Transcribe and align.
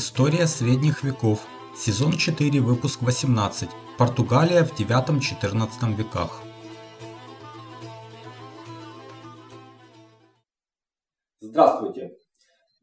История 0.00 0.46
средних 0.46 1.02
веков. 1.02 1.44
Сезон 1.74 2.12
4, 2.12 2.60
выпуск 2.60 3.02
18. 3.02 3.68
Португалия 3.98 4.62
в 4.62 4.78
9-14 4.78 5.96
веках. 5.96 6.40
Здравствуйте! 11.40 12.12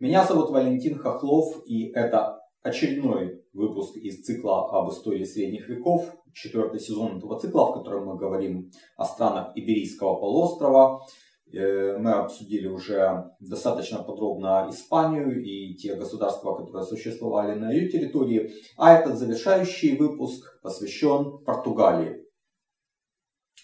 Меня 0.02 0.26
зовут 0.26 0.50
Валентин 0.50 0.98
Хохлов, 0.98 1.64
и 1.66 1.90
это 1.94 2.42
очередной 2.64 3.46
выпуск 3.54 3.96
из 3.96 4.22
цикла 4.26 4.70
об 4.78 4.92
истории 4.92 5.24
средних 5.24 5.70
веков, 5.70 6.14
четвертый 6.34 6.82
сезон 6.82 7.20
этого 7.20 7.40
цикла, 7.40 7.72
в 7.72 7.76
котором 7.76 8.08
мы 8.08 8.18
говорим 8.18 8.72
о 8.98 9.06
странах 9.06 9.54
Иберийского 9.56 10.16
полуострова. 10.16 11.08
Э, 11.54 11.98
мы 11.98 12.12
обсудили 12.12 12.68
уже 12.68 13.32
достаточно 13.40 14.04
подробно 14.04 14.68
Испанию 14.70 15.44
и 15.44 15.76
те 15.76 15.96
государства, 15.96 16.56
которые 16.56 16.86
существовали 16.86 17.58
на 17.58 17.72
ее 17.72 17.90
территории. 17.90 18.52
А 18.78 18.94
этот 18.94 19.18
завершающий 19.18 19.98
выпуск 19.98 20.60
посвящен 20.62 21.40
Португалии. 21.46 22.22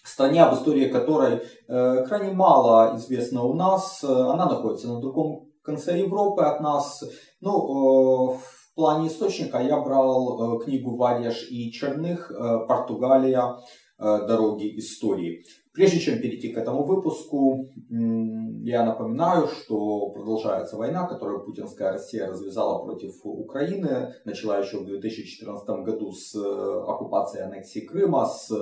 Стране, 0.04 0.42
об 0.42 0.54
истории 0.54 0.88
которой 0.88 1.42
э, 1.68 2.04
крайне 2.06 2.32
мало 2.32 2.96
известно 2.96 3.44
у 3.44 3.54
нас. 3.54 4.02
Она 4.02 4.46
находится 4.46 4.88
на 4.88 5.00
другом 5.00 5.52
конце 5.62 5.98
Европы 5.98 6.42
от 6.42 6.60
нас. 6.60 7.04
Ну, 7.40 8.32
в 8.32 8.62
в 8.72 8.74
плане 8.74 9.08
источника 9.08 9.58
я 9.58 9.78
брал 9.78 10.56
э, 10.56 10.64
книгу 10.64 10.96
Варьяш 10.96 11.46
и 11.50 11.70
Черных 11.70 12.30
э, 12.30 12.66
«Португалия. 12.66 13.58
Э, 13.98 14.26
дороги 14.26 14.78
истории». 14.78 15.44
Прежде 15.72 16.00
чем 16.00 16.20
перейти 16.20 16.52
к 16.52 16.58
этому 16.58 16.84
выпуску, 16.84 17.70
я 17.88 18.84
напоминаю, 18.84 19.48
что 19.48 20.10
продолжается 20.10 20.76
война, 20.76 21.06
которую 21.06 21.44
путинская 21.44 21.92
Россия 21.92 22.26
развязала 22.28 22.84
против 22.84 23.14
Украины. 23.24 24.12
Начала 24.26 24.58
еще 24.58 24.80
в 24.80 24.84
2014 24.84 25.66
году 25.82 26.12
с 26.12 26.36
оккупации 26.36 27.40
аннексии 27.40 27.80
Крыма, 27.80 28.26
с 28.26 28.52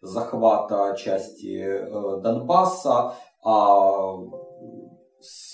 захвата 0.00 0.96
части 0.96 1.84
Донбасса. 2.22 3.14
А 3.42 4.16
с 5.20 5.52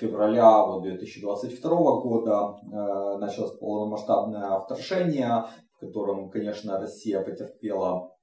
февраля 0.00 0.64
вот, 0.64 0.82
2022 0.82 2.00
года 2.00 2.56
э, 2.62 3.18
началось 3.18 3.52
полномасштабное 3.58 4.58
вторжение, 4.58 5.44
в 5.76 5.80
котором, 5.80 6.30
конечно, 6.30 6.80
Россия 6.80 7.20
потерпела 7.20 8.13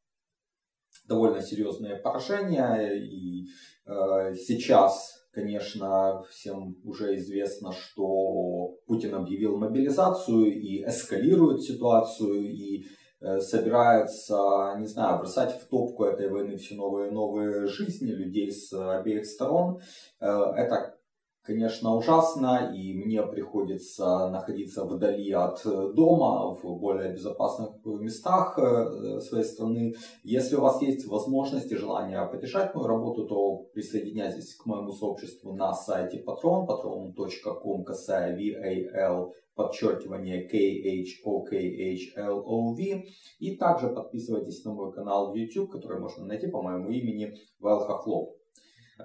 довольно 1.08 1.42
серьезные 1.42 1.98
поражения. 1.98 2.94
И 2.94 3.48
э, 3.86 4.34
сейчас, 4.36 5.28
конечно, 5.32 6.24
всем 6.30 6.78
уже 6.84 7.16
известно, 7.16 7.72
что 7.72 8.78
Путин 8.86 9.16
объявил 9.16 9.58
мобилизацию 9.58 10.54
и 10.54 10.84
эскалирует 10.84 11.62
ситуацию, 11.62 12.52
и 12.52 12.86
Э, 13.22 13.40
собирается, 13.40 14.76
не 14.80 14.88
знаю, 14.88 15.20
бросать 15.20 15.56
в 15.62 15.70
топку 15.70 16.06
этой 16.06 16.28
войны 16.28 16.58
все 16.58 16.74
новые 16.74 17.10
и 17.10 17.14
новые 17.14 17.68
жизни 17.68 18.10
людей 18.10 18.52
с 18.52 18.74
обеих 18.74 19.28
сторон. 19.28 19.80
Э, 20.20 20.26
это, 20.56 20.98
конечно, 21.44 21.95
ужасно, 21.95 22.72
и 22.73 22.94
мне 22.94 23.22
приходится 23.23 24.30
находиться 24.30 24.86
вдали 24.86 25.31
от 25.31 25.61
дома, 25.95 26.53
в 26.53 26.80
более 26.80 27.14
безопасных 27.14 27.84
местах 27.86 28.58
э, 28.58 29.20
своей 29.22 29.45
страны. 29.45 29.95
Если 30.23 30.56
у 30.56 30.62
вас 30.62 30.81
есть 30.81 31.08
возможность 31.08 31.72
и 31.72 31.75
желание 31.75 32.25
поддержать 32.25 32.73
мою 32.75 32.88
работу, 32.88 33.28
то 33.28 33.58
присоединяйтесь 33.73 34.56
к 34.56 34.66
моему 34.66 34.92
сообществу 34.92 35.53
на 35.53 35.73
сайте 35.73 36.23
patron, 36.23 36.67
patron.com, 36.67 37.84
касая 37.84 38.38
VAL 38.38 39.31
подчеркивание 39.56 40.47
KHOKHLOV. 40.47 43.03
И 43.40 43.57
также 43.57 43.90
подписывайтесь 43.90 44.63
на 44.63 44.74
мой 44.74 44.94
канал 44.94 45.31
в 45.31 45.35
YouTube, 45.35 45.72
который 45.72 46.00
можно 46.00 46.25
найти 46.25 46.47
по 46.47 46.62
моему 46.62 46.90
имени 46.90 47.34
Вэл 47.59 47.80
Хохлов. 47.80 48.30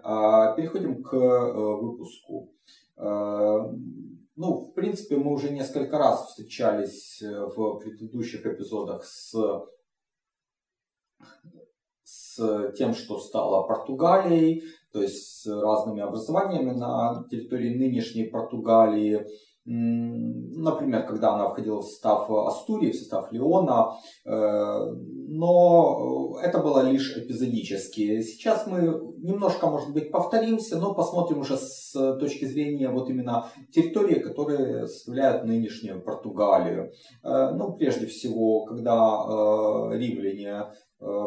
А, 0.02 0.54
переходим 0.54 1.02
к 1.02 1.14
э, 1.14 1.52
выпуску. 1.76 2.52
А, 2.96 3.70
ну, 4.36 4.54
в 4.54 4.74
принципе, 4.74 5.16
мы 5.16 5.32
уже 5.32 5.50
несколько 5.50 5.98
раз 5.98 6.28
встречались 6.28 7.22
э, 7.22 7.46
в 7.46 7.78
предыдущих 7.78 8.44
эпизодах 8.46 9.04
с, 9.04 9.34
с 12.02 12.72
тем, 12.76 12.94
что 12.94 13.18
стало 13.18 13.66
Португалией, 13.66 14.62
то 14.92 15.02
есть 15.02 15.42
с 15.42 15.46
разными 15.46 16.02
образованиями 16.02 16.72
на 16.72 17.24
территории 17.30 17.76
нынешней 17.76 18.24
Португалии 18.24 19.26
например, 19.66 21.06
когда 21.06 21.34
она 21.34 21.48
входила 21.48 21.80
в 21.80 21.84
состав 21.84 22.30
Астурии, 22.30 22.92
в 22.92 22.96
состав 22.96 23.32
Леона, 23.32 23.94
э, 24.24 24.30
но 25.28 26.38
это 26.40 26.58
было 26.58 26.88
лишь 26.88 27.16
эпизодически. 27.16 28.22
Сейчас 28.22 28.66
мы 28.66 28.82
немножко, 29.18 29.66
может 29.66 29.92
быть, 29.92 30.12
повторимся, 30.12 30.78
но 30.78 30.94
посмотрим 30.94 31.40
уже 31.40 31.56
с 31.56 31.92
точки 32.18 32.44
зрения 32.44 32.88
вот 32.88 33.10
именно 33.10 33.48
территории, 33.72 34.20
которые 34.20 34.86
составляют 34.86 35.44
нынешнюю 35.44 36.00
Португалию. 36.02 36.92
Э, 37.24 37.50
ну, 37.52 37.72
прежде 37.72 38.06
всего, 38.06 38.64
когда 38.66 39.24
э, 39.26 39.98
римляне 39.98 40.64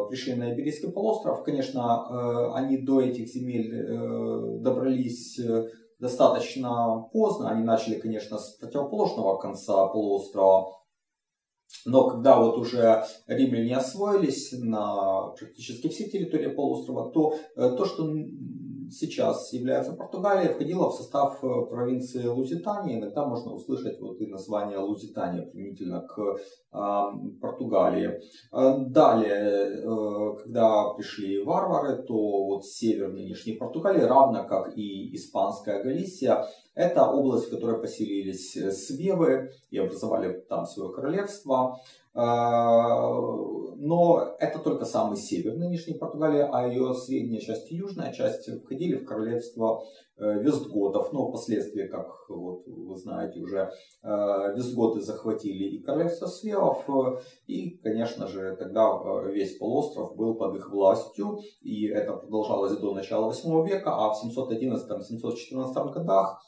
пришли 0.08 0.34
на 0.34 0.52
Иберийский 0.52 0.90
полуостров, 0.90 1.44
конечно, 1.44 2.54
они 2.56 2.78
до 2.78 3.02
этих 3.02 3.28
земель 3.28 3.70
добрались 4.62 5.38
достаточно 6.00 7.08
поздно. 7.12 7.50
Они 7.50 7.62
начали, 7.62 7.98
конечно, 7.98 8.38
с 8.38 8.56
противоположного 8.56 9.36
конца 9.38 9.86
полуострова. 9.86 10.76
Но 11.84 12.08
когда 12.08 12.38
вот 12.38 12.58
уже 12.58 13.04
римляне 13.28 13.76
освоились 13.76 14.52
на 14.52 15.28
практически 15.38 15.88
все 15.88 16.10
территории 16.10 16.48
полуострова, 16.48 17.12
то 17.12 17.34
э, 17.56 17.76
то, 17.76 17.84
что 17.84 18.08
сейчас 18.90 19.52
является 19.52 19.92
Португалией, 19.92 20.52
входила 20.52 20.90
в 20.90 20.94
состав 20.94 21.42
э, 21.42 21.48
провинции 21.68 22.26
Лузитания. 22.26 22.98
Иногда 22.98 23.24
можно 23.24 23.52
услышать 23.52 24.00
вот 24.00 24.20
и 24.20 24.26
название 24.26 24.78
Лузитания 24.78 25.42
применительно 25.42 26.00
к 26.02 26.18
э, 26.18 26.78
Португалии. 27.40 28.20
Далее, 28.50 29.82
э, 29.82 30.36
когда 30.42 30.92
пришли 30.94 31.42
варвары, 31.42 32.02
то 32.02 32.44
вот 32.46 32.66
север 32.66 33.12
нынешней 33.12 33.54
Португалии, 33.54 34.02
равно 34.02 34.44
как 34.46 34.76
и 34.76 35.14
испанская 35.14 35.82
Галисия, 35.82 36.46
это 36.74 37.06
область, 37.06 37.48
в 37.48 37.50
которой 37.50 37.80
поселились 37.80 38.52
свевы 38.52 39.50
и 39.70 39.78
образовали 39.78 40.44
там 40.48 40.66
свое 40.66 40.92
королевство. 40.92 41.78
А, 42.12 43.08
но 43.82 44.36
это 44.38 44.58
только 44.58 44.84
самый 44.84 45.16
север 45.16 45.56
нынешней 45.56 45.94
Португалии, 45.94 46.46
а 46.52 46.68
ее 46.68 46.92
средняя 46.92 47.40
часть 47.40 47.72
и 47.72 47.76
южная 47.76 48.12
часть 48.12 48.46
входили 48.62 48.96
в 48.96 49.06
королевство 49.06 49.82
э, 50.18 50.42
Вестготов. 50.42 51.14
Но 51.14 51.28
впоследствии, 51.28 51.86
как 51.86 52.06
вот 52.28 52.66
вы 52.66 52.94
знаете 52.98 53.40
уже, 53.40 53.70
э, 54.02 54.08
Вестготы 54.54 55.00
захватили 55.00 55.64
и 55.64 55.82
королевство 55.82 56.26
Свевов. 56.26 56.86
И, 57.46 57.78
конечно 57.78 58.26
же, 58.26 58.54
тогда 58.56 58.90
э, 58.90 59.32
весь 59.32 59.56
полуостров 59.56 60.14
был 60.14 60.34
под 60.34 60.56
их 60.56 60.70
властью. 60.70 61.38
И 61.62 61.86
это 61.86 62.12
продолжалось 62.12 62.76
до 62.76 62.92
начала 62.92 63.26
8 63.26 63.66
века, 63.66 63.94
а 63.94 64.12
в 64.12 64.22
711-714 64.22 65.92
годах, 65.94 66.38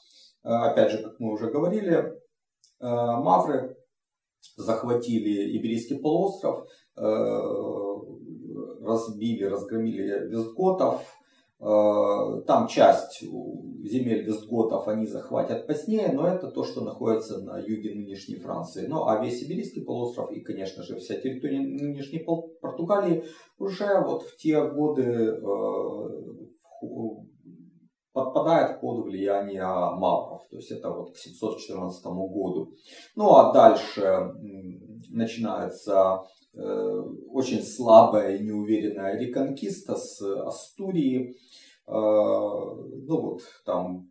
опять 0.42 0.92
же, 0.92 1.02
как 1.02 1.18
мы 1.18 1.32
уже 1.32 1.50
говорили, 1.50 2.12
мавры 2.78 3.76
захватили 4.56 5.56
Иберийский 5.56 5.98
полуостров, 5.98 6.64
э, 6.64 6.66
разбили, 8.82 9.44
разгромили 9.44 10.28
вестготов. 10.28 11.02
Э, 11.60 12.42
там 12.46 12.66
часть 12.66 13.20
земель 13.20 14.24
вестготов 14.24 14.88
они 14.88 15.06
захватят 15.06 15.68
позднее, 15.68 16.10
но 16.12 16.26
это 16.26 16.50
то, 16.50 16.64
что 16.64 16.80
находится 16.80 17.38
на 17.38 17.58
юге 17.58 17.94
нынешней 17.94 18.36
Франции. 18.36 18.86
Ну 18.88 19.06
а 19.06 19.22
весь 19.24 19.42
Иберийский 19.44 19.84
полуостров 19.84 20.32
и, 20.32 20.40
конечно 20.40 20.82
же, 20.82 20.96
вся 20.96 21.14
территория 21.14 21.60
нынешней 21.60 22.24
Португалии 22.60 23.24
уже 23.58 24.00
вот 24.00 24.24
в 24.24 24.36
те 24.38 24.60
годы 24.60 25.02
э, 25.02 25.40
подпадает 28.12 28.80
под 28.80 29.04
влияние 29.04 29.64
мавров. 29.64 30.42
То 30.50 30.56
есть 30.56 30.72
это 30.72 30.90
вот 30.90 31.14
к 31.14 31.16
714 31.16 32.04
году. 32.04 32.74
Ну 33.14 33.36
а 33.36 33.52
дальше 33.52 34.34
начинается 35.10 36.22
э, 36.22 36.41
очень 36.54 37.62
слабая 37.62 38.36
и 38.36 38.44
неуверенная 38.44 39.18
реконкиста 39.18 39.96
с 39.96 40.20
Астурии. 40.20 41.36
Э, 41.86 41.92
ну 41.92 43.20
вот 43.20 43.40
там 43.66 44.08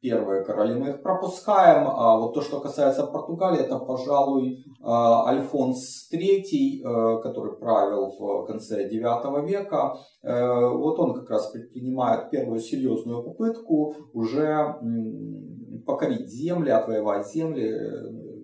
первые 0.00 0.44
короли 0.44 0.74
мы 0.74 0.90
их 0.90 1.02
пропускаем, 1.02 1.88
а 1.88 2.16
вот 2.18 2.32
то, 2.34 2.40
что 2.40 2.60
касается 2.60 3.04
Португалии, 3.04 3.60
это, 3.60 3.80
пожалуй, 3.80 4.64
а, 4.80 5.28
Альфонс 5.28 6.08
III, 6.12 7.18
э, 7.18 7.22
который 7.22 7.58
правил 7.58 8.14
в 8.16 8.46
конце 8.46 8.88
IX 8.88 9.44
века. 9.44 9.96
Э, 10.22 10.68
вот 10.68 11.00
он 11.00 11.14
как 11.14 11.28
раз 11.30 11.50
предпринимает 11.50 12.30
первую 12.30 12.60
серьезную 12.60 13.24
попытку 13.24 13.96
уже 14.12 14.76
покорить 15.84 16.28
земли, 16.28 16.70
отвоевать 16.70 17.26
земли, 17.26 17.74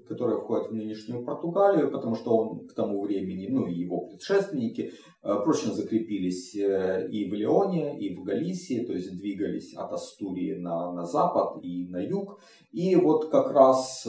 которая 0.09 0.39
входит 0.39 0.69
в 0.69 0.75
нынешнюю 0.75 1.25
Португалию, 1.25 1.91
потому 1.91 2.15
что 2.15 2.37
он 2.37 2.67
к 2.67 2.75
тому 2.75 3.03
времени, 3.03 3.49
ну 3.51 3.67
и 3.67 3.75
его 3.75 4.06
предшественники, 4.06 4.93
прочно 5.23 5.73
закрепились 5.73 6.55
и 6.55 7.31
в 7.31 7.35
Леоне, 7.35 7.99
и 7.99 8.15
в 8.15 8.23
Галисии, 8.23 8.85
то 8.85 8.93
есть 8.93 9.17
двигались 9.17 9.75
от 9.75 9.93
Астурии 9.93 10.55
на, 10.55 10.93
на 10.93 11.05
запад 11.05 11.62
и 11.62 11.87
на 11.87 11.99
юг. 11.99 12.41
И 12.73 12.97
вот 12.97 13.31
как 13.31 13.51
раз 13.53 14.06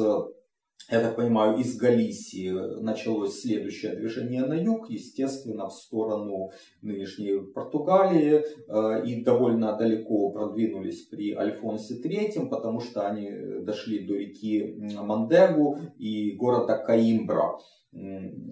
я 0.90 1.02
так 1.02 1.16
понимаю, 1.16 1.58
из 1.58 1.78
Галисии 1.78 2.52
началось 2.82 3.42
следующее 3.42 3.96
движение 3.96 4.46
на 4.46 4.54
юг, 4.54 4.90
естественно, 4.90 5.68
в 5.68 5.74
сторону 5.74 6.52
нынешней 6.82 7.40
Португалии, 7.54 8.44
э, 8.44 9.06
и 9.06 9.24
довольно 9.24 9.76
далеко 9.78 10.32
продвинулись 10.32 11.08
при 11.08 11.34
Альфонсе 11.34 12.02
III, 12.02 12.50
потому 12.50 12.80
что 12.82 13.08
они 13.08 13.32
дошли 13.62 14.06
до 14.06 14.16
реки 14.16 14.76
Мандегу 14.98 15.80
и 15.98 16.32
города 16.34 16.78
Каимбра. 16.78 17.58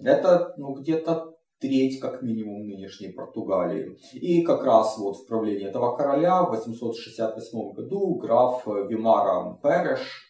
Это 0.02 0.54
ну, 0.56 0.74
где-то 0.74 1.34
треть, 1.60 2.00
как 2.00 2.22
минимум, 2.22 2.66
нынешней 2.66 3.08
Португалии. 3.08 3.96
И 4.12 4.42
как 4.42 4.64
раз 4.64 4.98
вот 4.98 5.16
в 5.16 5.26
правлении 5.26 5.66
этого 5.66 5.96
короля 5.96 6.42
в 6.42 6.50
868 6.50 7.72
году 7.72 8.14
граф 8.16 8.66
Вимара 8.66 9.58
Переш 9.62 10.23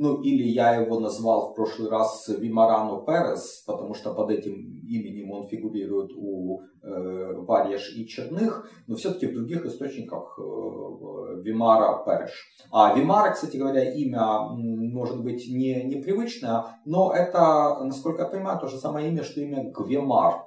ну 0.00 0.22
или 0.22 0.44
я 0.44 0.76
его 0.76 0.98
назвал 0.98 1.52
в 1.52 1.54
прошлый 1.54 1.90
раз 1.90 2.26
Вимарано 2.26 3.04
Перес, 3.04 3.62
потому 3.66 3.92
что 3.92 4.14
под 4.14 4.30
этим 4.30 4.54
именем 4.88 5.30
он 5.30 5.46
фигурирует 5.46 6.12
у 6.16 6.62
э, 6.82 7.34
Варьеш 7.46 7.94
и 7.94 8.06
Черных, 8.06 8.66
но 8.86 8.96
все-таки 8.96 9.26
в 9.26 9.34
других 9.34 9.66
источниках 9.66 10.38
э, 10.38 11.42
Вимара 11.42 12.02
Переш. 12.06 12.32
А 12.72 12.94
Вимара, 12.98 13.32
кстати 13.32 13.58
говоря, 13.58 13.92
имя 13.92 14.48
может 14.48 15.22
быть 15.22 15.46
не 15.50 15.84
непривычное, 15.84 16.64
но 16.86 17.12
это, 17.12 17.84
насколько 17.84 18.22
я 18.22 18.28
понимаю, 18.28 18.58
то 18.58 18.68
же 18.68 18.78
самое 18.78 19.10
имя, 19.10 19.22
что 19.22 19.42
имя 19.42 19.70
Гвемар 19.70 20.46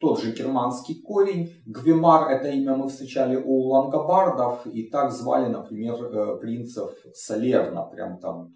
тот 0.00 0.20
же 0.20 0.32
германский 0.32 1.00
корень. 1.00 1.50
Гвимар 1.66 2.30
это 2.30 2.48
имя 2.48 2.74
мы 2.76 2.88
встречали 2.88 3.36
у 3.36 3.68
лангобардов, 3.68 4.66
и 4.66 4.88
так 4.90 5.12
звали, 5.12 5.48
например, 5.48 5.94
э, 6.02 6.38
принцев 6.40 6.90
Салерна, 7.14 7.84
прям 7.84 8.18
там 8.18 8.52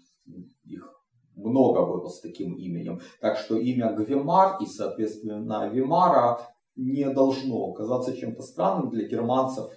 их 0.65 0.91
много 1.35 1.85
было 1.85 2.07
с 2.07 2.19
таким 2.19 2.55
именем. 2.55 2.99
Так 3.21 3.37
что 3.37 3.57
имя 3.57 3.93
Гвимар 3.93 4.57
и, 4.61 4.65
соответственно, 4.65 5.69
Вимара 5.69 6.39
не 6.75 7.09
должно 7.09 7.71
казаться 7.73 8.15
чем-то 8.15 8.41
странным 8.41 8.89
для 8.89 9.07
германцев, 9.07 9.69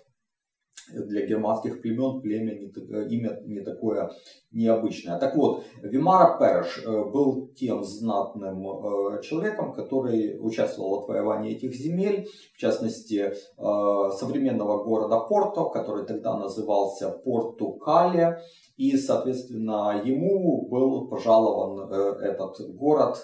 для 0.93 1.27
германских 1.27 1.83
племен 1.83 2.21
племя 2.21 2.55
не, 2.55 2.67
э, 2.67 3.09
имя 3.09 3.41
не 3.45 3.61
такое 3.61 4.11
необычное. 4.53 5.19
Так 5.19 5.37
вот, 5.37 5.65
Вимара 5.83 6.39
Переш 6.39 6.83
э, 6.85 7.05
был 7.05 7.49
тем 7.49 7.85
знатным 7.85 8.67
э, 8.67 9.23
человеком, 9.23 9.73
который 9.73 10.39
участвовал 10.41 11.01
в 11.01 11.03
отвоевании 11.03 11.57
этих 11.57 11.75
земель, 11.75 12.29
в 12.55 12.59
частности, 12.59 13.33
современного 13.57 14.83
города 14.85 15.21
Порто, 15.21 15.65
который 15.65 16.07
тогда 16.07 16.37
назывался 16.37 17.11
Порту 17.11 17.73
Кале, 17.73 18.41
и, 18.77 18.97
соответственно, 18.97 20.01
ему 20.05 20.69
был 20.69 21.09
пожалован 21.09 21.93
этот 21.93 22.75
город 22.75 23.17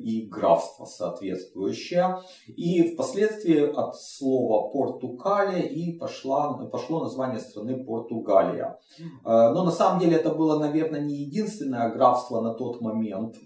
и 0.00 0.26
графство 0.26 0.86
соответствующее. 0.86 2.18
И 2.46 2.94
впоследствии 2.94 3.60
от 3.60 3.96
слова 4.00 4.70
Портукалия 4.70 5.62
и 5.62 5.92
пошла, 5.98 6.37
пошло 6.70 7.02
название 7.04 7.40
страны 7.40 7.84
Португалия. 7.84 8.78
Но 9.24 9.64
на 9.64 9.70
самом 9.70 10.00
деле 10.00 10.16
это 10.16 10.34
было, 10.34 10.58
наверное, 10.58 11.00
не 11.00 11.14
единственное 11.14 11.90
графство 11.90 12.40
на 12.40 12.54
тот 12.54 12.80
момент, 12.80 13.36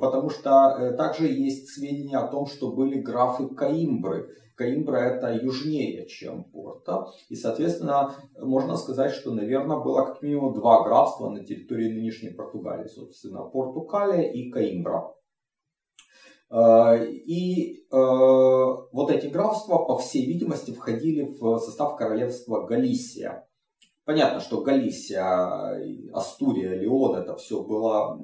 потому 0.00 0.30
что 0.30 0.76
э, 0.78 0.96
также 0.96 1.26
есть 1.28 1.68
сведения 1.68 2.18
о 2.18 2.28
том, 2.28 2.46
что 2.46 2.72
были 2.72 3.00
графы 3.00 3.48
Каимбры. 3.48 4.28
Каимбра 4.56 4.96
это 4.96 5.32
южнее, 5.34 6.06
чем 6.06 6.44
Порта. 6.44 7.06
И, 7.28 7.34
соответственно, 7.34 8.14
можно 8.40 8.76
сказать, 8.76 9.12
что, 9.12 9.32
наверное, 9.34 9.78
было 9.78 10.06
как 10.06 10.22
минимум 10.22 10.54
два 10.54 10.82
графства 10.84 11.28
на 11.28 11.44
территории 11.44 11.92
нынешней 11.92 12.30
Португалии. 12.30 12.88
Собственно, 12.88 13.42
Портукалия 13.42 14.30
и 14.32 14.50
Каимбра. 14.50 15.12
Э, 16.50 17.04
и 17.04 17.86
э, 17.90 17.96
вот 17.96 19.10
эти 19.10 19.26
графства, 19.26 19.78
по 19.78 19.98
всей 19.98 20.26
видимости, 20.26 20.72
входили 20.72 21.24
в 21.24 21.58
состав 21.58 21.96
королевства 21.96 22.66
Галисия. 22.66 23.46
Понятно, 24.04 24.38
что 24.38 24.60
Галисия, 24.60 26.12
Астурия, 26.14 26.76
Леон, 26.76 27.16
это 27.16 27.34
все 27.34 27.64
было 27.64 28.16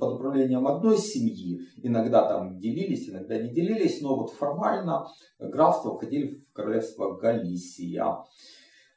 под 0.00 0.14
управлением 0.14 0.66
одной 0.66 0.98
семьи. 0.98 1.60
Иногда 1.80 2.28
там 2.28 2.58
делились, 2.58 3.08
иногда 3.08 3.40
не 3.40 3.50
делились, 3.50 4.00
но 4.00 4.16
вот 4.16 4.32
формально 4.32 5.06
графства 5.38 5.94
входили 5.94 6.26
в 6.26 6.52
королевство 6.52 7.14
Галисия. 7.14 8.16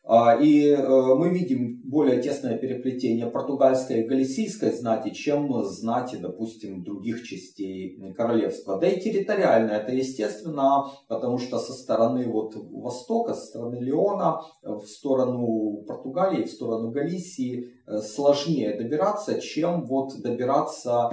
А, 0.03 0.35
и 0.35 0.69
э, 0.69 1.15
мы 1.15 1.29
видим 1.29 1.79
более 1.83 2.21
тесное 2.21 2.57
переплетение 2.57 3.27
португальской 3.27 4.01
и 4.01 4.07
галисийской 4.07 4.71
знати, 4.71 5.11
чем 5.11 5.63
знати, 5.63 6.17
допустим, 6.17 6.83
других 6.83 7.23
частей 7.23 8.13
королевства. 8.17 8.79
Да 8.79 8.87
и 8.87 8.99
территориально 8.99 9.71
это 9.71 9.91
естественно, 9.91 10.87
потому 11.07 11.37
что 11.37 11.59
со 11.59 11.73
стороны 11.73 12.25
вот 12.25 12.55
востока, 12.55 13.35
со 13.35 13.45
стороны 13.45 13.75
Леона, 13.75 14.41
в 14.63 14.85
сторону 14.85 15.83
Португалии, 15.87 16.45
в 16.45 16.51
сторону 16.51 16.89
Галисии 16.89 17.69
э, 17.85 17.99
сложнее 17.99 18.75
добираться, 18.77 19.39
чем 19.39 19.85
вот 19.85 20.19
добираться 20.19 21.11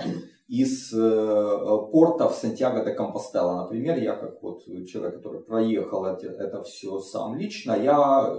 из 0.48 0.94
э, 0.94 1.88
порта 1.92 2.30
в 2.30 2.34
Сантьяго 2.34 2.82
де 2.82 2.94
Компостела. 2.94 3.64
Например, 3.64 3.98
я 3.98 4.16
как 4.16 4.42
вот 4.42 4.64
человек, 4.86 5.16
который 5.16 5.40
проехал 5.40 6.06
это, 6.06 6.26
это 6.28 6.62
все 6.62 7.00
сам 7.00 7.36
лично, 7.36 7.72
я 7.72 8.34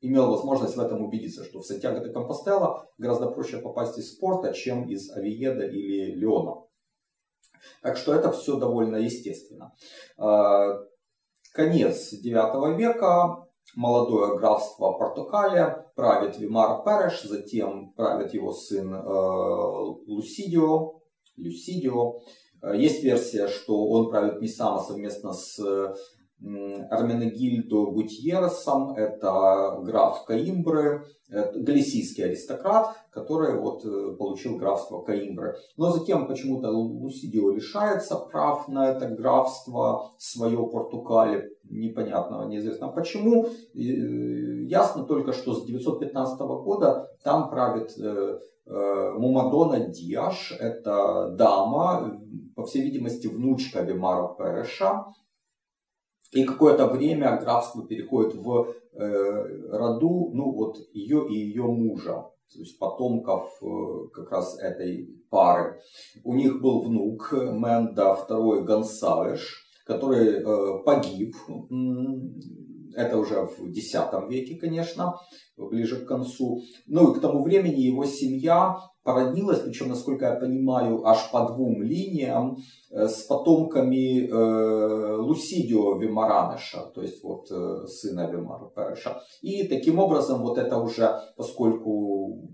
имел 0.00 0.30
возможность 0.30 0.76
в 0.76 0.80
этом 0.80 1.04
убедиться, 1.04 1.44
что 1.44 1.60
в 1.60 1.66
Сантьяго 1.66 2.00
де 2.00 2.12
Компостела 2.12 2.86
гораздо 2.98 3.30
проще 3.30 3.58
попасть 3.58 3.98
из 3.98 4.16
порта, 4.16 4.52
чем 4.52 4.88
из 4.88 5.10
Авиеда 5.10 5.66
или 5.66 6.14
Леона. 6.14 6.62
Так 7.82 7.96
что 7.96 8.14
это 8.14 8.32
все 8.32 8.56
довольно 8.56 8.96
естественно. 8.96 9.74
А, 10.16 10.78
конец 11.52 12.10
9 12.10 12.78
века, 12.78 13.46
молодое 13.76 14.38
графство 14.38 14.92
Портокалия, 14.92 15.92
правит 15.94 16.38
Вимар 16.38 16.82
Переш, 16.84 17.22
затем 17.22 17.92
правит 17.92 18.32
его 18.32 18.52
сын 18.52 18.92
э, 18.94 19.00
Лусидио, 20.06 21.00
Люсидио. 21.36 22.20
Есть 22.74 23.02
версия, 23.02 23.48
что 23.48 23.86
он 23.88 24.10
правит 24.10 24.40
не 24.40 24.48
сам, 24.48 24.74
а 24.74 24.80
совместно 24.80 25.32
с 25.32 25.58
Арменегильдо 26.42 27.86
Гутьерресом, 27.86 28.92
это 28.94 29.80
граф 29.82 30.24
Каимбры, 30.24 31.04
галисийский 31.30 32.24
аристократ, 32.24 32.96
который 33.10 33.58
вот 33.58 33.84
э, 33.84 34.16
получил 34.16 34.56
графство 34.56 35.02
Каимбры. 35.02 35.56
Но 35.76 35.90
затем 35.90 36.26
почему-то 36.26 36.70
Лусидио 36.70 37.50
лишается 37.50 38.16
прав 38.16 38.68
на 38.68 38.90
это 38.90 39.08
графство, 39.08 40.10
свое 40.18 40.58
Португали, 40.66 41.50
непонятно, 41.64 42.44
неизвестно 42.46 42.88
почему. 42.88 43.46
Э, 43.46 43.48
ясно 43.74 45.04
только, 45.04 45.32
что 45.32 45.54
с 45.54 45.64
915 45.64 46.40
года 46.40 47.08
там 47.22 47.48
правит 47.50 47.96
э, 47.98 48.38
Мумадона 48.66 49.80
Диаш, 49.88 50.56
это 50.58 51.34
дама, 51.36 52.20
по 52.54 52.64
всей 52.64 52.82
видимости, 52.82 53.26
внучка 53.26 53.80
Вимара 53.82 54.34
Переша, 54.38 55.06
и 56.32 56.44
какое-то 56.44 56.86
время 56.86 57.36
графство 57.38 57.86
переходит 57.86 58.34
в 58.34 58.74
э, 58.92 59.76
роду, 59.76 60.30
ну 60.32 60.52
вот 60.52 60.76
ее 60.92 61.28
и 61.28 61.34
ее 61.34 61.64
мужа, 61.64 62.30
то 62.52 62.58
есть 62.58 62.78
потомков 62.78 63.50
э, 63.62 64.08
как 64.12 64.30
раз 64.30 64.58
этой 64.60 65.08
пары. 65.28 65.80
У 66.24 66.34
них 66.34 66.60
был 66.60 66.82
внук 66.82 67.32
Менда 67.32 68.16
II 68.28 68.62
Гонсалеш, 68.62 69.66
который 69.86 70.40
э, 70.40 70.84
погиб. 70.84 71.34
Это 72.94 73.18
уже 73.18 73.46
в 73.46 73.68
X 73.68 73.94
веке, 74.28 74.56
конечно, 74.56 75.14
ближе 75.56 76.04
к 76.04 76.08
концу. 76.08 76.60
Ну 76.86 77.12
и 77.12 77.18
к 77.18 77.20
тому 77.20 77.42
времени 77.42 77.80
его 77.80 78.04
семья 78.04 78.76
породнилась, 79.02 79.60
причем, 79.60 79.88
насколько 79.88 80.26
я 80.26 80.34
понимаю, 80.34 81.06
аж 81.06 81.30
по 81.30 81.46
двум 81.46 81.82
линиям, 81.82 82.58
э, 82.90 83.08
с 83.08 83.22
потомками 83.22 84.26
э, 84.26 85.16
Лусидио 85.16 85.96
Вимаранеша, 85.96 86.86
то 86.94 87.02
есть 87.02 87.22
вот 87.24 87.50
э, 87.50 87.86
сына 87.86 88.30
Вимаранеша. 88.30 89.20
И 89.40 89.66
таким 89.68 89.98
образом 89.98 90.42
вот 90.42 90.58
это 90.58 90.78
уже, 90.78 91.18
поскольку 91.36 92.48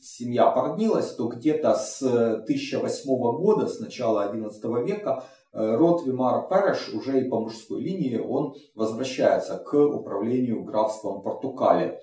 семья 0.00 0.50
породнилась, 0.50 1.14
то 1.14 1.28
где-то 1.28 1.74
с 1.74 2.02
1008 2.02 3.04
года, 3.06 3.66
с 3.66 3.80
начала 3.80 4.32
XI 4.32 4.86
века, 4.86 5.24
род 5.52 6.06
Вимара 6.06 6.46
Переш 6.48 6.90
уже 6.94 7.20
и 7.20 7.28
по 7.28 7.40
мужской 7.40 7.82
линии 7.82 8.18
он 8.18 8.54
возвращается 8.76 9.56
к 9.58 9.74
управлению 9.74 10.62
графством 10.62 11.22
Портукалия. 11.22 11.98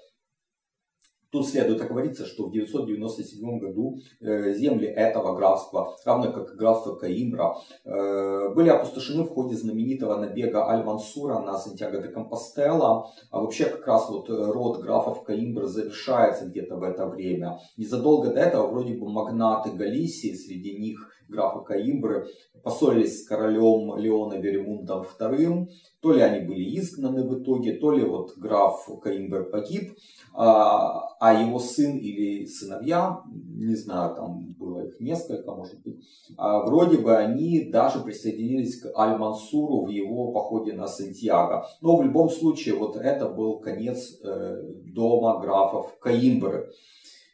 Тут 1.36 1.50
следует 1.50 1.82
оговориться, 1.82 2.26
что 2.26 2.46
в 2.46 2.52
997 2.54 3.60
году 3.60 3.98
э, 4.22 4.54
земли 4.54 4.88
этого 4.88 5.36
графства, 5.36 5.94
равно 6.06 6.32
как 6.32 6.56
графство 6.56 6.96
Каимбра, 6.96 7.58
э, 7.84 8.54
были 8.56 8.70
опустошены 8.70 9.24
в 9.24 9.34
ходе 9.34 9.58
знаменитого 9.58 10.16
набега 10.16 10.70
Аль-Мансура 10.70 11.40
на 11.40 11.58
Сантьяго 11.58 12.02
де 12.02 12.08
Компостела. 12.08 13.12
А 13.32 13.42
вообще 13.42 13.66
как 13.66 13.86
раз 13.86 14.10
вот 14.10 14.30
род 14.30 14.82
графов 14.82 15.26
Каимбра 15.26 15.66
завершается 15.66 16.46
где-то 16.46 16.78
в 16.78 16.84
это 16.84 17.06
время. 17.06 17.60
Незадолго 17.76 18.30
до 18.30 18.40
этого 18.40 18.68
вроде 18.68 18.94
бы 18.94 19.10
магнаты 19.10 19.72
Галисии, 19.72 20.36
среди 20.36 20.80
них 20.80 21.12
графа 21.28 21.60
Каимбры, 21.60 22.28
поссорились 22.66 23.22
с 23.22 23.28
королем 23.28 23.96
Леона 23.96 24.40
Веремундом 24.40 25.06
II. 25.20 25.68
То 26.02 26.14
ли 26.14 26.22
они 26.22 26.48
были 26.48 26.80
изгнаны 26.80 27.24
в 27.24 27.42
итоге, 27.42 27.74
то 27.74 27.92
ли 27.92 28.04
вот 28.04 28.38
граф 28.38 28.90
Каимбер 29.04 29.52
погиб, 29.52 29.96
а, 30.34 31.16
а 31.20 31.40
его 31.40 31.60
сын 31.60 31.98
или 31.98 32.46
сыновья, 32.46 33.22
не 33.32 33.76
знаю, 33.76 34.16
там 34.16 34.56
было 34.60 34.88
их 34.88 35.00
несколько, 35.00 35.52
может 35.52 35.80
быть, 35.84 36.04
а 36.38 36.66
вроде 36.66 36.98
бы 36.98 37.16
они 37.16 37.70
даже 37.72 38.00
присоединились 38.00 38.82
к 38.82 38.98
Аль-Мансуру 38.98 39.86
в 39.86 39.90
его 39.90 40.32
походе 40.32 40.74
на 40.74 40.88
Сантьяго. 40.88 41.68
Но 41.82 41.98
в 41.98 42.04
любом 42.04 42.30
случае, 42.30 42.76
вот 42.76 42.96
это 42.96 43.30
был 43.30 43.60
конец 43.60 44.20
э, 44.24 44.62
дома 44.86 45.40
графов 45.40 45.98
Каимбры. 46.00 46.72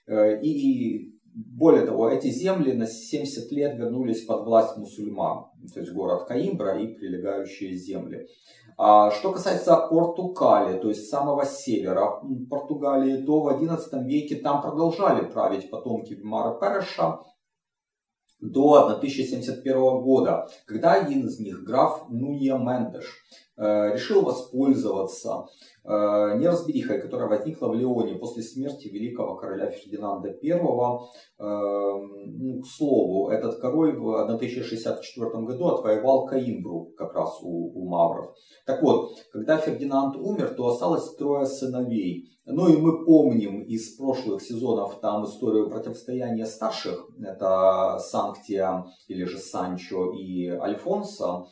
Э, 0.08 0.42
и 0.42 1.11
более 1.34 1.86
того, 1.86 2.10
эти 2.10 2.28
земли 2.28 2.74
на 2.74 2.88
70 2.88 3.52
лет 3.52 3.78
вернулись 3.78 4.26
под 4.26 4.46
власть 4.46 4.78
мусульман, 4.78 5.46
то 5.74 5.80
есть 5.80 5.94
город 5.94 6.26
Каимбра 6.28 6.82
и 6.82 6.94
прилегающие 6.94 7.76
земли. 7.76 8.28
А 8.78 9.12
что 9.12 9.32
касается 9.32 9.76
Портукали, 9.76 10.80
то 10.80 10.90
есть 10.90 11.10
самого 11.10 11.46
севера 11.46 12.22
Португалии, 12.50 13.24
то 13.24 13.42
в 13.42 13.48
XI 13.48 14.04
веке 14.04 14.38
там 14.38 14.62
продолжали 14.62 15.26
править 15.26 15.70
потомки 15.70 16.14
Вимара 16.14 16.60
Переша 16.60 17.20
до 18.42 18.88
1071 18.88 20.02
года, 20.02 20.48
когда 20.66 20.94
один 20.94 21.28
из 21.28 21.40
них, 21.40 21.64
граф 21.64 22.10
Нунья 22.10 22.58
Мендеш, 22.58 23.06
решил 23.58 24.24
воспользоваться 24.24 25.46
э, 25.84 25.89
неразберихой, 26.38 27.01
которая 27.01 27.29
возникла 27.29 27.67
в 27.67 27.75
Леоне 27.75 28.15
после 28.15 28.43
смерти 28.43 28.88
великого 28.88 29.36
короля 29.36 29.70
Фердинанда 29.70 30.29
I. 30.29 30.51
Э, 30.51 30.62
ну, 31.39 32.62
к 32.62 32.67
слову, 32.67 33.29
этот 33.29 33.60
король 33.60 33.98
в 33.98 34.24
1064 34.24 35.29
году 35.46 35.67
отвоевал 35.67 36.25
Каимбру 36.25 36.91
как 36.98 37.13
раз 37.13 37.39
у, 37.41 37.72
у 37.79 37.89
мавров. 37.89 38.36
Так 38.65 38.81
вот, 38.81 39.12
когда 39.31 39.58
Фердинанд 39.58 40.15
умер, 40.15 40.53
то 40.55 40.67
осталось 40.67 41.13
трое 41.15 41.46
сыновей. 41.46 42.31
Ну 42.46 42.67
и 42.67 42.75
мы 42.75 43.05
помним 43.05 43.62
из 43.62 43.96
прошлых 43.96 44.41
сезонов 44.41 45.00
там 45.00 45.24
историю 45.25 45.70
противостояния 45.70 46.46
старших. 46.46 47.08
Это 47.22 48.00
Санктия 48.00 48.86
или 49.08 49.25
же 49.25 49.38
Санчо 49.38 50.12
и 50.13 50.48
Альфонсо. 50.48 51.46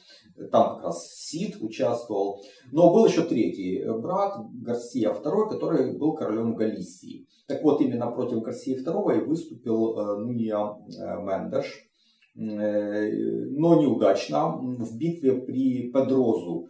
Там 0.51 0.75
как 0.75 0.85
раз 0.85 1.13
Сид 1.15 1.57
участвовал. 1.61 2.41
Но 2.71 2.93
был 2.93 3.05
еще 3.05 3.23
третий 3.23 3.83
брат, 3.99 4.37
Гарсия 4.61 5.11
II, 5.11 5.49
который 5.49 5.97
был 5.97 6.13
королем 6.13 6.55
Галисии. 6.55 7.27
Так 7.49 7.63
вот, 7.63 7.81
именно 7.81 8.11
против 8.11 8.43
Гарсии 8.43 8.77
II 8.77 9.17
и 9.17 9.25
выступил 9.25 9.97
э, 9.97 10.19
Нуния 10.19 10.59
э, 10.59 11.19
Мендеш. 11.19 11.89
Э, 12.35 13.09
но 13.57 13.81
неудачно. 13.81 14.55
В 14.55 14.97
битве 14.97 15.41
при 15.41 15.91
Педрозу 15.91 16.67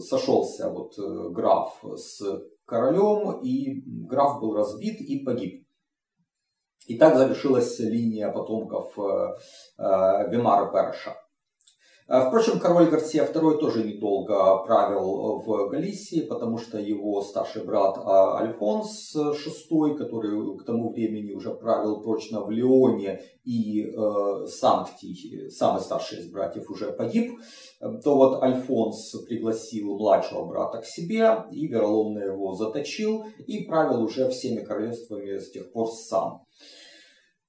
сошелся 0.00 0.70
вот 0.70 0.94
граф 1.32 1.84
с 1.94 2.22
королем, 2.64 3.42
и 3.42 3.82
граф 3.86 4.40
был 4.40 4.54
разбит 4.54 4.98
и 5.00 5.22
погиб. 5.22 5.66
И 6.86 6.96
так 6.96 7.16
завершилась 7.18 7.78
линия 7.80 8.32
потомков 8.32 8.96
Вимара 9.76 10.72
Перша. 10.72 11.14
А, 12.08 12.26
впрочем, 12.26 12.58
король 12.58 12.90
Гарсия 12.90 13.24
II 13.24 13.58
тоже 13.58 13.84
недолго 13.84 14.58
правил 14.64 15.42
в 15.46 15.68
Галисии, 15.68 16.22
потому 16.22 16.58
что 16.58 16.78
его 16.78 17.22
старший 17.22 17.64
брат 17.64 17.96
а, 17.98 18.38
Альфонс 18.38 19.14
VI, 19.14 19.94
который 19.94 20.58
к 20.58 20.64
тому 20.64 20.92
времени 20.92 21.32
уже 21.32 21.54
правил 21.54 22.02
прочно 22.02 22.40
в 22.40 22.50
Леоне, 22.50 23.20
и 23.44 23.82
э, 23.82 24.46
Санктий, 24.46 25.50
самый 25.50 25.82
старший 25.82 26.20
из 26.20 26.30
братьев, 26.30 26.70
уже 26.70 26.92
погиб, 26.92 27.40
то 27.80 28.14
вот 28.14 28.40
Альфонс 28.40 29.16
пригласил 29.26 29.96
младшего 29.96 30.44
брата 30.44 30.78
к 30.78 30.86
себе 30.86 31.44
и 31.50 31.66
вероломно 31.66 32.20
его 32.20 32.54
заточил 32.54 33.24
и 33.46 33.64
правил 33.64 34.02
уже 34.02 34.28
всеми 34.28 34.60
королевствами 34.60 35.38
с 35.38 35.50
тех 35.50 35.72
пор 35.72 35.88
сам. 35.90 36.42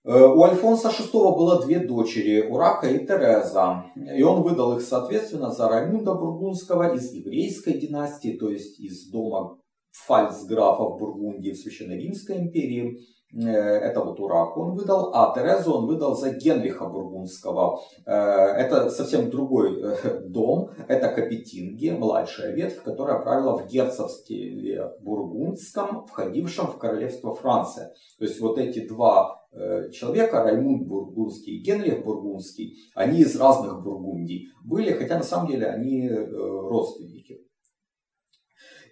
Э, 0.06 0.26
у 0.26 0.44
Альфонса 0.44 0.90
VI 0.90 1.36
было 1.36 1.62
две 1.62 1.80
дочери, 1.80 2.48
Урака 2.48 2.88
и 2.88 3.06
Тереза, 3.06 3.86
и 3.96 4.24
он 4.24 4.44
выдал 4.44 4.78
их 4.78 4.82
соответственно 4.82 5.52
за 5.52 5.70
Раймунда 5.70 6.14
Бургундского 6.14 6.94
из 6.96 7.12
еврейской 7.14 7.74
династии, 7.74 8.38
то 8.38 8.50
есть 8.50 8.80
из 8.80 9.10
дома 9.10 9.58
фальцграфов 9.92 11.00
Бургундии 11.00 11.52
в 11.52 11.58
Священной 11.58 12.00
Римской 12.00 12.38
империи, 12.38 13.00
Э, 13.34 13.48
это 13.48 14.02
вот 14.02 14.20
Урак 14.20 14.58
он 14.58 14.76
выдал, 14.76 15.12
а 15.14 15.34
Терезу 15.34 15.74
он 15.74 15.88
выдал 15.88 16.16
за 16.16 16.32
Генриха 16.32 16.86
Бургундского. 16.86 17.80
Э, 18.06 18.14
это 18.14 18.90
совсем 18.90 19.30
другой 19.30 19.82
дом, 20.28 20.70
это 20.88 21.10
Капетинги, 21.10 21.90
младшая 21.90 22.54
ветвь, 22.54 22.84
которая 22.84 23.20
правила 23.20 23.58
в 23.58 23.68
герцогстве 23.68 24.92
Бургундском, 25.02 26.06
входившем 26.06 26.68
в 26.68 26.78
королевство 26.78 27.34
Франция. 27.34 27.94
То 28.20 28.26
есть 28.26 28.40
вот 28.40 28.60
эти 28.60 28.88
два 28.88 29.43
человека, 29.92 30.44
Раймунд 30.44 30.88
Бургундский 30.88 31.58
и 31.58 31.62
Генрих 31.62 32.04
Бургундский, 32.04 32.76
они 32.96 33.20
из 33.22 33.36
разных 33.36 33.84
Бургундий 33.84 34.48
были, 34.64 34.92
хотя 34.94 35.18
на 35.18 35.24
самом 35.24 35.52
деле 35.52 35.68
они 35.68 36.10
родственники. 36.10 37.40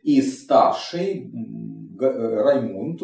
И 0.03 0.21
старший 0.21 1.31
Раймунд 1.99 2.99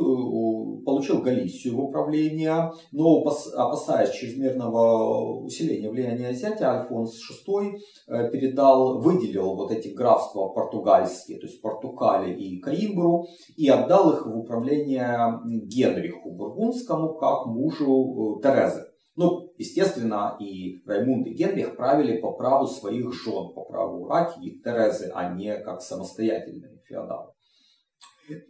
получил 0.86 1.22
Галисию 1.22 1.76
в 1.76 1.82
управление, 1.82 2.72
но 2.92 3.22
опасаясь 3.22 4.12
чрезмерного 4.12 5.42
усиления 5.44 5.90
влияния 5.90 6.34
зятя, 6.34 6.80
Альфонс 6.80 7.20
VI 7.48 7.74
э, 8.08 8.30
передал, 8.32 9.02
выделил 9.02 9.56
вот 9.56 9.72
эти 9.72 9.90
графства 9.90 10.48
португальские, 10.48 11.40
то 11.40 11.48
есть 11.48 11.62
Портукали 11.62 12.34
и 12.34 12.60
Каимбру, 12.60 13.28
и 13.56 13.68
отдал 13.70 14.14
их 14.14 14.26
в 14.26 14.38
управление 14.38 15.40
Генриху 15.46 16.32
Бургундскому 16.32 17.16
как 17.16 17.46
мужу 17.48 18.40
э, 18.40 18.42
Терезы. 18.42 18.86
Ну, 19.18 19.52
естественно, 19.58 20.38
и 20.40 20.80
Раймунд 20.86 21.26
и 21.28 21.34
Генрих 21.34 21.76
правили 21.76 22.22
по 22.22 22.34
праву 22.34 22.68
своих 22.68 23.12
жен, 23.14 23.52
по 23.54 23.66
праву 23.66 24.08
Раки 24.08 24.40
и 24.40 24.62
Терезы, 24.62 25.12
а 25.14 25.34
не 25.34 25.58
как 25.58 25.82
самостоятельные 25.82 26.80
феодалы. 26.88 27.32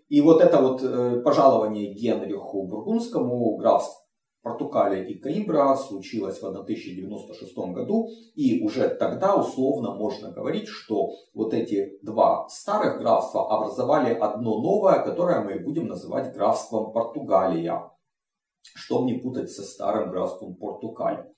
И 0.10 0.22
вот 0.22 0.42
это 0.42 0.62
вот 0.62 0.82
э, 0.84 1.22
пожалование 1.22 1.94
Генриху 1.94 2.68
Бургундскому 2.68 3.58
графств 3.58 4.08
Португалия 4.48 5.04
и 5.04 5.20
Каимбра 5.20 5.76
случилось 5.76 6.42
в 6.42 6.46
1096 6.46 7.58
году, 7.74 8.08
и 8.36 8.64
уже 8.64 8.88
тогда 8.88 9.36
условно 9.36 9.94
можно 9.94 10.32
говорить, 10.32 10.68
что 10.68 11.12
вот 11.34 11.54
эти 11.54 12.00
два 12.02 12.48
старых 12.48 13.00
графства 13.00 13.54
образовали 13.54 14.14
одно 14.14 14.62
новое, 14.62 15.04
которое 15.04 15.44
мы 15.44 15.60
будем 15.60 15.88
называть 15.88 16.34
графством 16.34 16.94
Португалия, 16.94 17.92
чтобы 18.62 19.12
не 19.12 19.20
путать 19.20 19.52
со 19.52 19.64
старым 19.64 20.12
графством 20.12 20.56
Португалия. 20.56 21.30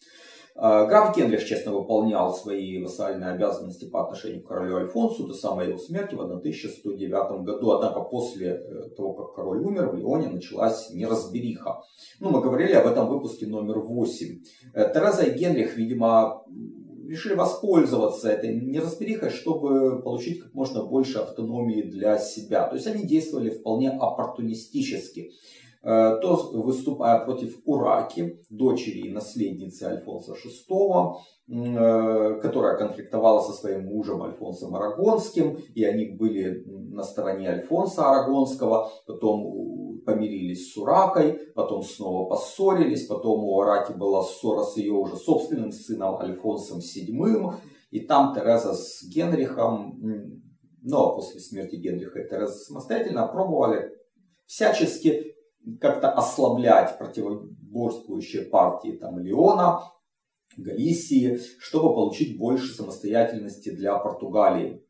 А, 0.62 0.86
граф 0.88 1.16
Генрих 1.16 1.46
честно 1.46 1.72
выполнял 1.72 2.34
свои 2.36 2.84
вассальные 2.84 3.32
обязанности 3.32 3.86
по 3.86 4.04
отношению 4.04 4.44
к 4.44 4.48
королю 4.48 4.76
Альфонсу 4.76 5.26
до 5.26 5.34
самой 5.34 5.70
его 5.70 5.78
смерти 5.78 6.16
в 6.16 6.22
1109 6.22 7.46
году. 7.46 7.72
Однако 7.72 8.02
после 8.02 8.48
э, 8.56 8.90
того, 8.98 9.14
как 9.14 9.36
король 9.36 9.64
умер, 9.64 9.92
в 9.92 9.96
Лионе 9.96 10.28
началась 10.28 10.90
неразбериха. 10.94 11.80
Ну, 12.20 12.32
мы 12.32 12.42
говорили 12.42 12.74
об 12.74 12.88
этом 12.88 13.08
в 13.08 13.10
выпуске 13.10 13.48
номер 13.48 13.80
8. 13.80 14.40
Э, 14.74 14.92
Тереза 14.94 15.24
и 15.24 15.40
Генрих, 15.40 15.78
видимо, 15.78 16.44
решили 17.08 17.36
воспользоваться 17.36 18.30
этой 18.30 18.54
неразберихой, 18.54 19.30
чтобы 19.30 20.02
получить 20.02 20.42
как 20.42 20.54
можно 20.54 20.84
больше 20.84 21.20
автономии 21.20 21.84
для 21.84 22.18
себя. 22.18 22.68
То 22.68 22.76
есть 22.76 22.86
они 22.86 23.08
действовали 23.08 23.50
вполне 23.50 23.92
оппортунистически. 23.92 25.32
Э, 25.82 26.18
то 26.22 26.36
выступая 26.56 27.24
против 27.24 27.58
Ураки, 27.64 28.42
дочери 28.50 29.08
и 29.08 29.14
наследницы 29.14 29.84
Альфонса 29.84 30.34
VI, 30.34 31.14
э, 31.48 32.40
которая 32.42 32.78
конфликтовала 32.78 33.40
со 33.40 33.54
своим 33.54 33.86
мужем 33.86 34.22
Альфонсом 34.22 34.76
Арагонским, 34.76 35.58
и 35.74 35.86
они 35.86 36.18
были 36.18 36.66
на 36.66 37.04
стороне 37.04 37.50
Альфонса 37.50 38.10
Арагонского, 38.10 38.92
потом 39.08 40.02
помирились 40.06 40.74
с 40.74 40.76
Уракой, 40.76 41.40
потом 41.56 41.82
снова 41.84 42.28
поссорились, 42.28 43.08
потом 43.08 43.46
у 43.46 43.56
Ураки 43.56 43.94
была 43.94 44.24
ссора 44.24 44.64
с 44.64 44.76
ее 44.76 44.92
уже 44.92 45.16
собственным 45.16 45.72
сыном 45.72 46.18
Альфонсом 46.18 46.80
VII, 46.80 47.54
и 47.92 48.02
там 48.02 48.34
Тереза 48.36 48.74
с 48.74 49.02
Генрихом, 49.08 49.98
но 50.82 50.98
ну, 50.98 51.06
а 51.06 51.16
после 51.16 51.40
смерти 51.40 51.78
Генриха 51.78 52.20
и 52.20 52.30
Тереза 52.30 52.52
самостоятельно 52.54 53.26
пробовали 53.28 53.94
всячески 54.46 55.36
как-то 55.80 56.12
ослаблять 56.12 56.98
противоборствующие 56.98 58.44
партии 58.44 58.92
там, 58.92 59.20
Леона, 59.20 59.84
Галисии, 60.58 61.40
чтобы 61.60 61.94
получить 61.94 62.38
больше 62.38 62.74
самостоятельности 62.74 63.70
для 63.70 63.98
Португалии. 63.98 64.84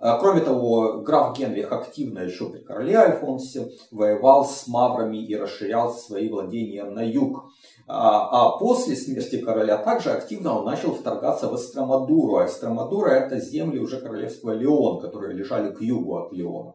А, 0.00 0.18
кроме 0.18 0.40
того, 0.40 1.00
граф 1.00 1.36
Генрих 1.36 1.72
активно 1.72 2.20
еще 2.20 2.48
при 2.50 2.60
короле 2.60 2.96
Альфонсе 2.96 3.68
воевал 3.90 4.44
с 4.44 4.68
маврами 4.68 5.16
и 5.16 5.34
расширял 5.34 5.92
свои 5.92 6.28
владения 6.28 6.84
на 6.84 7.02
юг. 7.02 7.50
А, 7.88 8.28
а 8.28 8.58
после 8.58 8.94
смерти 8.94 9.38
короля 9.38 9.76
также 9.76 10.10
активно 10.10 10.58
он 10.58 10.66
начал 10.66 10.94
вторгаться 10.94 11.48
в 11.48 11.56
Эстромадуру. 11.56 12.36
А 12.36 12.46
Эстромадура 12.46 13.10
это 13.10 13.40
земли 13.40 13.80
уже 13.80 14.00
королевства 14.00 14.52
Леон, 14.52 15.00
которые 15.00 15.34
лежали 15.34 15.72
к 15.72 15.80
югу 15.80 16.16
от 16.16 16.32
Леона. 16.32 16.74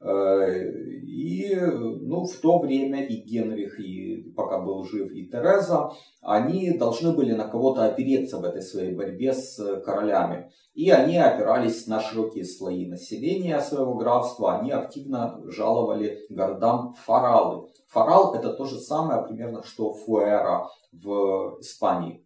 Э, 0.00 0.70
и 1.18 1.56
ну, 1.56 2.24
в 2.24 2.36
то 2.36 2.58
время 2.58 3.04
и 3.04 3.16
Генрих, 3.16 3.80
и 3.80 4.32
пока 4.36 4.60
был 4.60 4.84
жив, 4.84 5.10
и 5.12 5.26
Тереза, 5.26 5.90
они 6.22 6.78
должны 6.78 7.12
были 7.12 7.32
на 7.32 7.48
кого-то 7.48 7.84
опереться 7.84 8.38
в 8.38 8.44
этой 8.44 8.62
своей 8.62 8.94
борьбе 8.94 9.32
с 9.32 9.80
королями. 9.80 10.50
И 10.74 10.90
они 10.90 11.18
опирались 11.18 11.88
на 11.88 12.00
широкие 12.00 12.44
слои 12.44 12.86
населения 12.86 13.60
своего 13.60 13.94
графства, 13.94 14.58
они 14.58 14.70
активно 14.70 15.40
жаловали 15.50 16.20
городам 16.30 16.94
фаралы. 17.04 17.68
Фарал 17.88 18.34
это 18.34 18.52
то 18.52 18.64
же 18.64 18.78
самое 18.78 19.22
примерно, 19.22 19.64
что 19.64 19.92
Фуэра 19.92 20.68
в 20.92 21.58
Испании. 21.60 22.24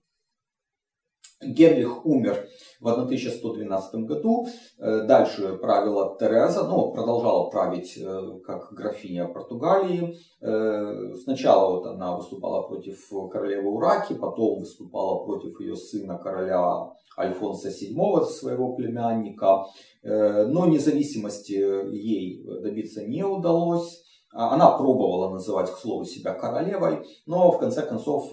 Генрих 1.44 2.04
умер 2.06 2.48
в 2.80 2.88
1112 2.88 3.94
году. 4.06 4.46
Э, 4.78 5.04
дальше 5.06 5.56
правила 5.56 6.16
Тереза, 6.18 6.64
ну, 6.64 6.92
продолжала 6.92 7.50
править 7.50 7.96
э, 7.96 8.40
как 8.44 8.72
графиня 8.72 9.26
Португалии. 9.26 10.16
Э, 10.40 11.14
сначала 11.22 11.76
вот 11.76 11.86
она 11.86 12.16
выступала 12.16 12.62
против 12.62 12.98
королевы 13.30 13.70
Ураки, 13.70 14.14
потом 14.14 14.60
выступала 14.60 15.24
против 15.24 15.60
ее 15.60 15.76
сына 15.76 16.18
короля 16.18 16.92
Альфонса 17.18 17.68
VII, 17.68 18.24
своего 18.24 18.74
племянника. 18.74 19.66
Но 20.02 20.66
независимости 20.66 21.52
ей 21.52 22.42
добиться 22.62 23.06
не 23.06 23.22
удалось. 23.22 24.02
А, 24.32 24.54
она 24.54 24.70
пробовала 24.76 25.30
называть, 25.30 25.70
к 25.70 25.78
слову, 25.78 26.04
себя 26.04 26.34
королевой, 26.34 27.06
но 27.26 27.50
в 27.52 27.58
конце 27.58 27.82
концов 27.82 28.30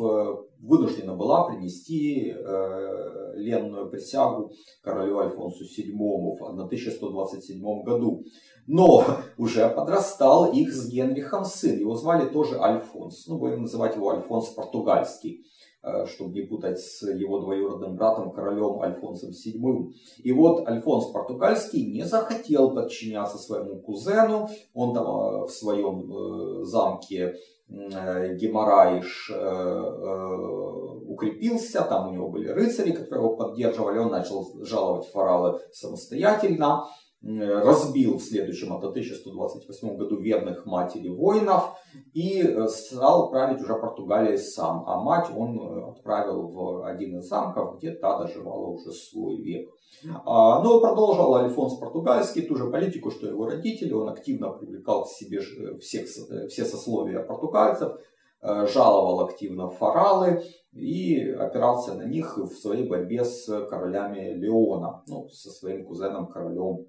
вынуждена 0.61 1.15
была 1.15 1.45
принести 1.45 2.31
э, 2.31 3.33
ленную 3.35 3.89
присягу 3.89 4.51
королю 4.81 5.19
Альфонсу 5.19 5.63
VII 5.63 5.91
в 5.91 6.43
1127 6.43 7.83
году. 7.83 8.23
Но 8.67 9.03
уже 9.37 9.67
подрастал 9.69 10.51
их 10.51 10.73
с 10.73 10.89
Генрихом 10.89 11.45
сын. 11.45 11.77
Его 11.79 11.95
звали 11.95 12.27
тоже 12.27 12.59
Альфонс. 12.59 13.27
Ну, 13.27 13.37
будем 13.39 13.61
называть 13.61 13.95
его 13.95 14.09
Альфонс 14.09 14.49
Португальский 14.49 15.41
э, 15.41 15.43
чтобы 16.07 16.33
не 16.33 16.41
путать 16.41 16.79
с 16.79 17.01
его 17.09 17.39
двоюродным 17.39 17.95
братом, 17.95 18.31
королем 18.31 18.81
Альфонсом 18.81 19.29
VII. 19.29 19.93
И 20.23 20.31
вот 20.31 20.67
Альфонс 20.67 21.11
Португальский 21.11 21.89
не 21.91 22.03
захотел 22.03 22.73
подчиняться 22.73 23.37
своему 23.37 23.79
кузену. 23.79 24.49
Он 24.73 24.93
там 24.93 25.05
э, 25.05 25.45
в 25.45 25.49
своем 25.49 26.65
замке 26.65 27.35
Э, 27.71 28.35
Геморраиш 28.35 29.29
э, 29.29 29.35
э, 29.35 30.35
укрепился, 31.07 31.83
там 31.83 32.09
у 32.09 32.11
него 32.11 32.29
были 32.29 32.47
рыцари, 32.47 32.91
которые 32.91 33.25
его 33.25 33.35
поддерживали, 33.35 33.99
он 33.99 34.09
начал 34.09 34.49
жаловать 34.65 35.07
фаралы 35.09 35.59
самостоятельно, 35.71 36.85
разбил 37.21 38.17
в 38.17 38.23
следующем, 38.23 38.71
от 38.73 38.83
1128 38.83 39.97
году, 39.97 40.19
верных 40.19 40.65
матери 40.65 41.09
воинов 41.09 41.75
и 42.13 42.57
стал 42.67 43.29
править 43.29 43.61
уже 43.61 43.75
Португалией 43.75 44.37
сам. 44.37 44.85
А 44.87 45.01
мать 45.01 45.27
он 45.35 45.89
отправил 45.89 46.47
в 46.47 46.85
один 46.85 47.17
из 47.17 47.27
замков, 47.27 47.77
где 47.77 47.91
та 47.91 48.19
доживала 48.19 48.67
уже 48.67 48.91
свой 48.91 49.37
век. 49.37 49.69
А, 50.25 50.63
но 50.63 50.79
продолжал 50.79 51.35
Альфонс 51.35 51.75
Португальский 51.75 52.43
ту 52.43 52.55
же 52.55 52.69
политику, 52.69 53.11
что 53.11 53.27
его 53.27 53.45
родители. 53.45 53.91
Он 53.91 54.09
активно 54.09 54.51
привлекал 54.51 55.03
к 55.03 55.09
себе 55.09 55.41
всех, 55.79 56.07
все 56.07 56.65
сословия 56.65 57.21
португальцев, 57.21 57.93
э, 58.41 58.67
жаловал 58.67 59.21
активно 59.25 59.69
фаралы 59.69 60.41
и 60.71 61.19
опирался 61.31 61.95
на 61.95 62.03
них 62.03 62.37
в 62.37 62.53
своей 62.53 62.87
борьбе 62.87 63.25
с 63.25 63.45
королями 63.67 64.33
Леона, 64.35 65.03
ну, 65.07 65.27
со 65.29 65.49
своим 65.49 65.85
кузеном 65.85 66.27
королем 66.27 66.85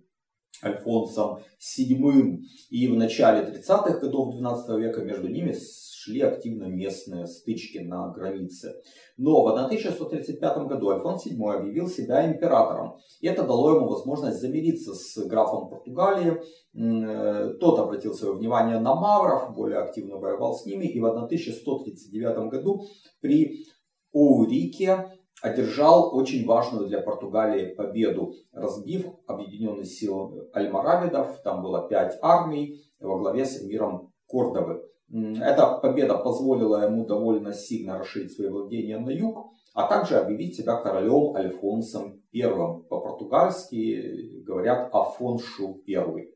Альфонсом 0.62 1.40
VII. 1.58 2.38
И 2.70 2.88
в 2.88 2.96
начале 2.96 3.48
30-х 3.48 3.98
годов 3.98 4.34
12 4.34 4.78
века 4.78 5.02
между 5.02 5.28
ними 5.28 5.54
шли 6.00 6.20
активно 6.20 6.64
местные 6.64 7.26
стычки 7.26 7.78
на 7.78 8.08
границе. 8.08 8.74
Но 9.16 9.42
в 9.42 9.48
1135 9.48 10.66
году 10.66 10.90
Альфонс 10.90 11.26
VII 11.26 11.52
объявил 11.52 11.88
себя 11.88 12.26
императором. 12.26 12.96
И 13.20 13.26
это 13.26 13.42
дало 13.42 13.76
ему 13.76 13.88
возможность 13.88 14.40
замириться 14.40 14.94
с 14.94 15.16
графом 15.26 15.68
Португалии. 15.68 16.40
Э, 16.74 17.54
тот 17.60 17.78
обратил 17.78 18.14
свое 18.14 18.34
внимание 18.34 18.78
на 18.78 18.94
мавров, 18.94 19.54
более 19.54 19.80
активно 19.80 20.16
воевал 20.16 20.54
с 20.54 20.64
ними. 20.64 20.86
И 20.86 21.00
в 21.00 21.06
1139 21.06 22.50
году 22.50 22.86
при 23.20 23.66
Оурике 24.12 25.19
одержал 25.42 26.14
очень 26.14 26.46
важную 26.46 26.86
для 26.86 27.00
Португалии 27.00 27.74
победу, 27.74 28.34
разбив 28.52 29.06
объединенные 29.26 29.84
силы 29.84 30.48
альмаравидов. 30.52 31.40
Там 31.42 31.62
было 31.62 31.88
пять 31.88 32.18
армий 32.22 32.82
во 33.00 33.18
главе 33.18 33.44
с 33.44 33.62
эмиром 33.62 34.12
Кордовы. 34.26 34.82
Эта 35.10 35.78
победа 35.78 36.16
позволила 36.16 36.84
ему 36.84 37.04
довольно 37.04 37.52
сильно 37.52 37.98
расширить 37.98 38.32
свои 38.32 38.48
владения 38.48 38.98
на 38.98 39.10
юг, 39.10 39.52
а 39.74 39.88
также 39.88 40.16
объявить 40.16 40.56
себя 40.56 40.76
королем 40.76 41.34
Альфонсом 41.34 42.22
I. 42.32 42.42
По-португальски 42.88 44.42
говорят 44.44 44.90
Афоншу 44.92 45.82
I. 45.88 46.32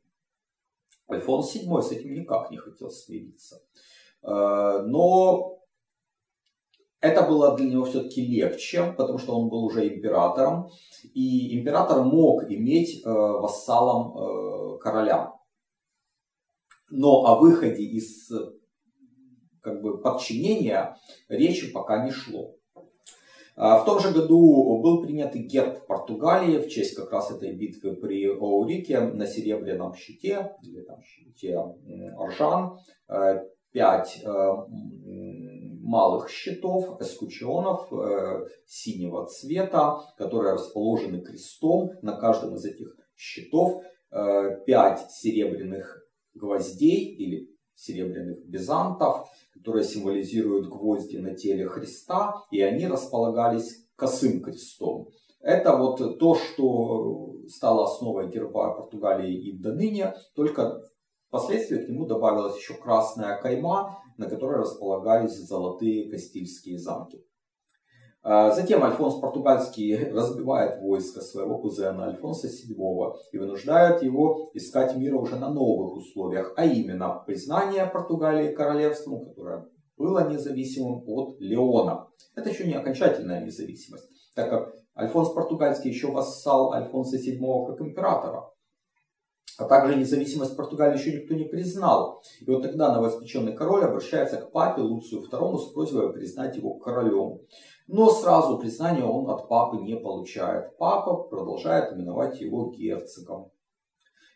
Альфонс 1.11 1.55
VII 1.55 1.83
с 1.83 1.93
этим 1.93 2.15
никак 2.15 2.51
не 2.51 2.57
хотел 2.57 2.91
смириться. 2.91 3.61
Э, 4.23 4.83
но 4.87 5.59
это 7.05 7.23
было 7.23 7.55
для 7.55 7.67
него 7.67 7.85
все-таки 7.85 8.25
легче, 8.25 8.95
потому 8.97 9.19
что 9.19 9.39
он 9.39 9.51
был 9.51 9.65
уже 9.65 9.87
императором, 9.87 10.71
и 11.13 11.59
император 11.59 12.03
мог 12.03 12.45
иметь 12.51 13.05
э, 13.05 13.11
вассалом 13.11 14.17
э, 14.17 14.79
короля. 14.79 15.35
Но 16.91 17.27
о 17.27 17.39
выходе 17.39 17.83
из 17.83 18.31
как 19.61 19.83
бы 19.83 20.01
подчинения 20.01 20.97
речи 21.29 21.71
пока 21.73 22.05
не 22.05 22.11
шло. 22.11 22.57
А, 23.57 23.79
в 23.79 23.85
том 23.85 24.01
же 24.01 24.11
году 24.11 24.81
был 24.83 25.03
принят 25.03 25.35
герб 25.35 25.87
Португалии 25.87 26.59
в 26.59 26.69
честь 26.69 26.95
как 26.95 27.13
раз 27.13 27.31
этой 27.31 27.55
битвы 27.55 27.97
при 27.97 28.27
Оурике 28.27 29.01
на 29.01 29.27
серебряном 29.27 29.95
щите, 29.95 30.57
или 30.63 30.81
там 30.81 31.03
щите 31.03 31.59
Аржан, 32.19 32.79
а, 33.75 33.99
пять 33.99 34.23
а, 34.25 34.67
малых 35.83 36.31
щитов, 36.31 37.01
эскучионов 37.01 37.91
синего 38.67 39.27
цвета, 39.27 40.01
которые 40.17 40.55
расположены 40.55 41.21
крестом 41.21 41.91
на 42.03 42.17
каждом 42.17 42.55
из 42.55 42.65
этих 42.65 42.97
щитов, 43.17 43.83
пять 44.67 45.11
серебряных 45.11 46.07
гвоздей 46.35 47.15
или 47.17 47.51
серебряных 47.75 48.47
бизантов, 48.47 49.29
которые 49.53 49.85
символизируют 49.85 50.69
гвозди 50.69 51.19
на 51.19 51.35
теле 51.35 51.67
Христа, 51.67 52.43
и 52.51 52.63
они 52.63 52.87
располагались 52.87 53.87
косым 53.97 54.43
крестом. 54.43 55.09
Это 55.41 55.77
вот 55.77 56.19
то, 56.19 56.35
что 56.35 57.35
стало 57.49 57.85
основой 57.85 58.31
герба 58.31 58.75
Португалии 58.75 59.51
и 59.51 59.53
до 59.59 59.73
ныне, 59.73 60.15
только 60.35 60.81
впоследствии 61.35 61.79
к 61.79 61.89
нему 61.89 62.07
добавилась 62.07 62.57
еще 62.57 62.75
красная 62.75 63.37
кайма, 63.41 63.99
на 64.19 64.27
которой 64.31 64.61
располагались 64.61 65.33
золотые 65.33 66.09
кастильские 66.09 66.79
замки. 66.79 67.25
А 68.23 68.53
затем 68.53 68.85
Альфонс 68.85 69.17
Португальский 69.17 70.11
разбивает 70.13 70.81
войско 70.81 71.21
своего 71.21 71.59
кузена 71.59 72.07
Альфонса 72.07 72.47
VII 72.47 73.15
и 73.33 73.39
вынуждает 73.39 74.05
его 74.05 74.51
искать 74.55 74.97
мира 74.97 75.19
уже 75.19 75.35
на 75.35 75.51
новых 75.51 75.97
условиях, 75.97 76.55
а 76.57 76.65
именно 76.65 77.25
признание 77.27 77.87
Португалии 77.87 78.55
королевством, 78.55 79.27
которое 79.27 79.67
было 79.97 80.31
независимым 80.31 81.03
от 81.05 81.41
Леона. 81.41 82.07
Это 82.37 82.51
еще 82.51 82.65
не 82.65 82.75
окончательная 82.75 83.45
независимость, 83.45 84.09
так 84.37 84.51
как 84.51 84.73
Альфонс 84.97 85.31
Португальский 85.31 85.91
еще 85.91 86.13
вассал 86.13 86.73
Альфонса 86.73 87.17
VII 87.17 87.67
как 87.67 87.81
императора. 87.81 88.54
А 89.59 89.65
также 89.67 89.95
независимость 89.95 90.57
Португалии 90.57 90.99
еще 90.99 91.13
никто 91.13 91.35
не 91.35 91.45
признал. 91.45 92.23
И 92.41 92.51
вот 92.51 92.63
тогда 92.63 92.93
новоиспеченный 92.93 93.55
король 93.55 93.85
обращается 93.85 94.39
к 94.39 94.51
папе 94.51 94.83
Луцию 94.83 95.23
II 95.23 95.59
с 95.59 95.73
просьбой 95.73 96.13
признать 96.13 96.57
его 96.57 96.75
королем. 96.75 97.41
Но 97.87 98.11
сразу 98.11 98.59
признания 98.59 99.05
он 99.05 99.31
от 99.31 99.49
папы 99.49 99.77
не 99.77 99.97
получает. 99.97 100.77
Папа 100.79 101.15
продолжает 101.25 101.93
именовать 101.93 102.41
его 102.41 102.71
герцогом. 102.71 103.51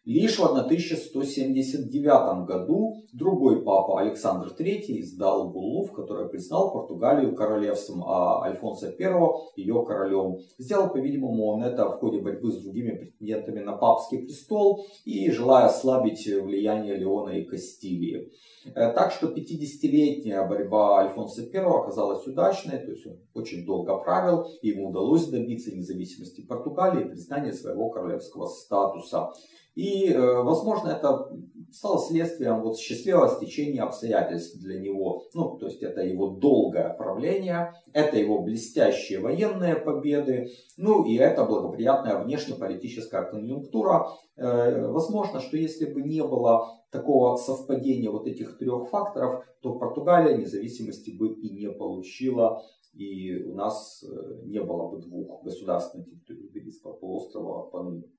Лишь 0.04 0.38
в 0.38 0.44
1179 0.44 2.46
году 2.46 3.04
другой 3.12 3.62
папа 3.62 4.00
Александр 4.00 4.54
III 4.58 5.00
издал 5.00 5.50
буллу, 5.50 5.84
в 5.84 5.92
которой 5.92 6.28
признал 6.28 6.72
Португалию 6.72 7.34
королевством, 7.34 8.04
а 8.04 8.42
Альфонса 8.44 8.94
I 8.98 9.14
ее 9.56 9.84
королем. 9.84 10.38
Сделал, 10.56 10.90
по-видимому, 10.90 11.48
он 11.48 11.62
это 11.62 11.90
в 11.90 11.98
ходе 11.98 12.20
борьбы 12.20 12.50
с 12.50 12.62
другими 12.62 12.92
претендентами 12.92 13.60
на 13.60 13.76
папский 13.76 14.20
престол 14.20 14.86
и 15.04 15.30
желая 15.30 15.66
ослабить 15.66 16.26
влияние 16.26 16.96
Леона 16.96 17.30
и 17.30 17.44
Кастилии. 17.44 18.32
Э, 18.74 18.92
так 18.92 19.12
что 19.12 19.28
50-летняя 19.28 20.46
борьба 20.46 21.00
Альфонса 21.00 21.42
I 21.42 21.60
оказалась 21.60 22.26
удачной, 22.26 22.78
то 22.78 22.90
есть 22.90 23.06
он 23.06 23.18
очень 23.34 23.66
долго 23.66 23.96
правил, 23.98 24.46
и 24.62 24.68
ему 24.68 24.88
удалось 24.88 25.26
добиться 25.26 25.74
независимости 25.74 26.46
Португалии 26.46 27.04
и 27.04 27.08
признания 27.08 27.52
своего 27.52 27.90
королевского 27.90 28.46
статуса. 28.46 29.30
И, 29.78 30.12
э, 30.12 30.42
возможно, 30.42 30.88
это 30.88 31.30
стало 31.70 32.00
следствием 32.00 32.62
вот 32.62 32.78
счастливого 32.78 33.28
стечения 33.28 33.84
обстоятельств 33.84 34.60
для 34.60 34.80
него. 34.80 35.22
Ну, 35.34 35.56
то 35.56 35.66
есть 35.66 35.84
это 35.84 36.00
его 36.00 36.30
долгое 36.30 36.92
правление, 36.94 37.74
это 37.92 38.16
его 38.16 38.42
блестящие 38.42 39.20
военные 39.20 39.76
победы, 39.76 40.48
ну 40.76 41.04
и 41.04 41.14
это 41.14 41.44
благоприятная 41.44 42.18
внешнеполитическая 42.24 43.22
конъюнктура. 43.22 44.08
Э, 44.36 44.88
возможно, 44.88 45.38
что 45.38 45.56
если 45.56 45.86
бы 45.86 46.02
не 46.02 46.24
было 46.24 46.82
такого 46.90 47.36
совпадения 47.36 48.10
вот 48.10 48.26
этих 48.26 48.58
трех 48.58 48.88
факторов, 48.88 49.44
то 49.62 49.78
Португалия 49.78 50.36
независимости 50.36 51.10
бы 51.16 51.34
и 51.34 51.50
не 51.50 51.70
получила, 51.70 52.64
и 52.94 53.44
у 53.44 53.54
нас 53.54 54.02
э, 54.02 54.40
не 54.42 54.60
было 54.60 54.88
бы 54.88 55.00
двух 55.00 55.44
государств 55.44 55.94
на 55.94 56.02
территории 56.02 56.48
Иберийского 56.48 56.94
полуострова 56.94 57.70
поныне. 57.70 58.17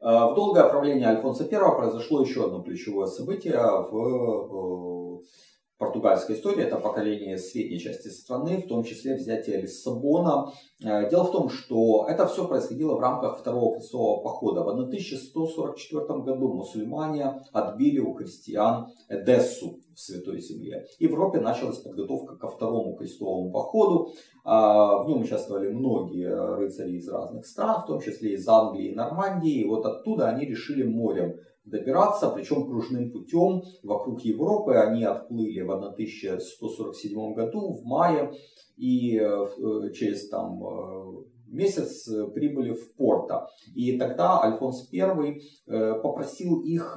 Э, 0.00 0.30
в 0.30 0.34
долгое 0.34 0.68
правление 0.68 1.08
Альфонса 1.08 1.48
I 1.50 1.76
произошло 1.76 2.20
еще 2.22 2.44
одно 2.44 2.62
ключевое 2.62 3.06
событие 3.06 3.56
в 3.56 5.20
э, 5.20 5.26
португальской 5.78 6.36
истории. 6.36 6.62
Это 6.62 6.76
поколение 6.76 7.38
средней 7.38 7.78
части 7.78 8.08
страны, 8.08 8.62
в 8.62 8.68
том 8.68 8.84
числе 8.84 9.14
взятие 9.14 9.60
Лиссабона. 9.60 10.52
Э, 10.82 11.08
дело 11.10 11.24
в 11.24 11.32
том, 11.32 11.48
что 11.50 12.06
это 12.08 12.26
все 12.26 12.46
происходило 12.48 12.96
в 12.96 13.00
рамках 13.00 13.38
Второго 13.38 13.76
крестового 13.76 14.22
похода. 14.22 14.62
В 14.62 14.68
1144 14.68 16.20
году 16.20 16.54
мусульмане 16.54 17.42
отбили 17.52 17.98
у 17.98 18.14
христиан 18.14 18.88
Эдессу 19.08 19.80
в 19.94 20.00
Святой 20.00 20.40
Земле. 20.40 20.86
И 20.98 21.06
в 21.06 21.10
Европе 21.10 21.40
началась 21.40 21.78
подготовка 21.78 22.36
ко 22.36 22.48
Второму 22.48 22.96
крестовому 22.96 23.50
походу. 23.50 24.12
А, 24.44 25.02
в 25.02 25.08
нем 25.08 25.22
участвовали 25.22 25.68
многие 25.68 26.28
рыцари 26.56 26.92
из 26.92 27.08
разных 27.08 27.46
стран, 27.46 27.82
в 27.82 27.86
том 27.86 28.00
числе 28.00 28.34
из 28.34 28.46
Англии 28.48 28.92
и 28.92 28.94
Нормандии. 28.94 29.62
И 29.62 29.66
вот 29.66 29.84
оттуда 29.84 30.28
они 30.28 30.46
решили 30.46 30.82
морем 30.84 31.36
добираться, 31.66 32.30
причем 32.30 32.66
кружным 32.66 33.10
путем 33.10 33.62
вокруг 33.82 34.20
Европы. 34.22 34.74
Они 34.74 35.04
отплыли 35.04 35.60
в 35.60 35.72
1147 35.72 37.34
году, 37.34 37.74
в 37.74 37.84
мае, 37.84 38.32
и 38.76 39.18
э, 39.18 39.90
через 39.92 40.28
там, 40.28 40.62
э, 40.64 41.24
месяц 41.48 42.08
прибыли 42.34 42.72
в 42.72 42.94
Порто. 42.94 43.48
И 43.74 43.98
тогда 43.98 44.42
Альфонс 44.42 44.88
I 44.92 45.40
э, 45.66 45.94
попросил 46.02 46.60
их 46.60 46.96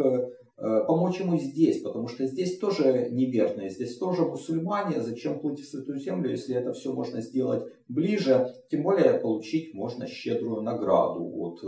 помочь 0.88 1.22
ему 1.22 1.38
здесь, 1.38 1.82
потому 1.82 2.10
что 2.10 2.26
здесь 2.26 2.60
тоже 2.60 3.08
неверные, 3.12 3.70
здесь 3.70 3.98
тоже 3.98 4.24
мусульмане, 4.24 5.02
зачем 5.02 5.40
плыть 5.40 5.62
в 5.62 5.66
Святую 5.66 6.02
Землю, 6.02 6.32
если 6.32 6.54
это 6.54 6.74
все 6.74 6.92
можно 6.92 7.22
сделать 7.22 7.64
ближе, 7.88 8.54
тем 8.70 8.84
более 8.84 9.14
получить 9.20 9.74
можно 9.74 10.06
щедрую 10.06 10.62
награду 10.62 11.32
от 11.34 11.62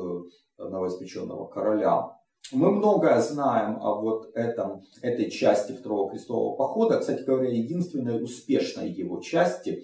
новоиспеченного 0.57 1.47
короля. 1.47 2.20
Мы 2.51 2.71
многое 2.71 3.21
знаем 3.21 3.77
о 3.81 4.01
вот 4.01 4.31
этом, 4.35 4.81
этой 5.01 5.29
части 5.29 5.71
Второго 5.71 6.11
крестового 6.11 6.57
похода. 6.57 6.99
Кстати 6.99 7.23
говоря, 7.23 7.49
единственной 7.49 8.21
успешной 8.21 8.89
его 8.89 9.21
части, 9.21 9.83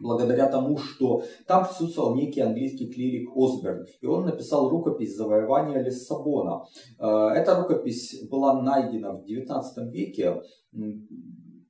благодаря 0.00 0.48
тому, 0.48 0.78
что 0.78 1.24
там 1.46 1.66
присутствовал 1.66 2.14
некий 2.14 2.40
английский 2.40 2.88
клирик 2.88 3.30
Осберн, 3.36 3.86
и 4.00 4.06
он 4.06 4.24
написал 4.24 4.68
рукопись 4.70 5.16
завоевания 5.16 5.82
Лиссабона. 5.82 6.64
Э, 6.98 7.28
эта 7.34 7.60
рукопись 7.60 8.26
была 8.28 8.60
найдена 8.62 9.12
в 9.12 9.24
XIX 9.24 9.62
веке, 9.90 10.42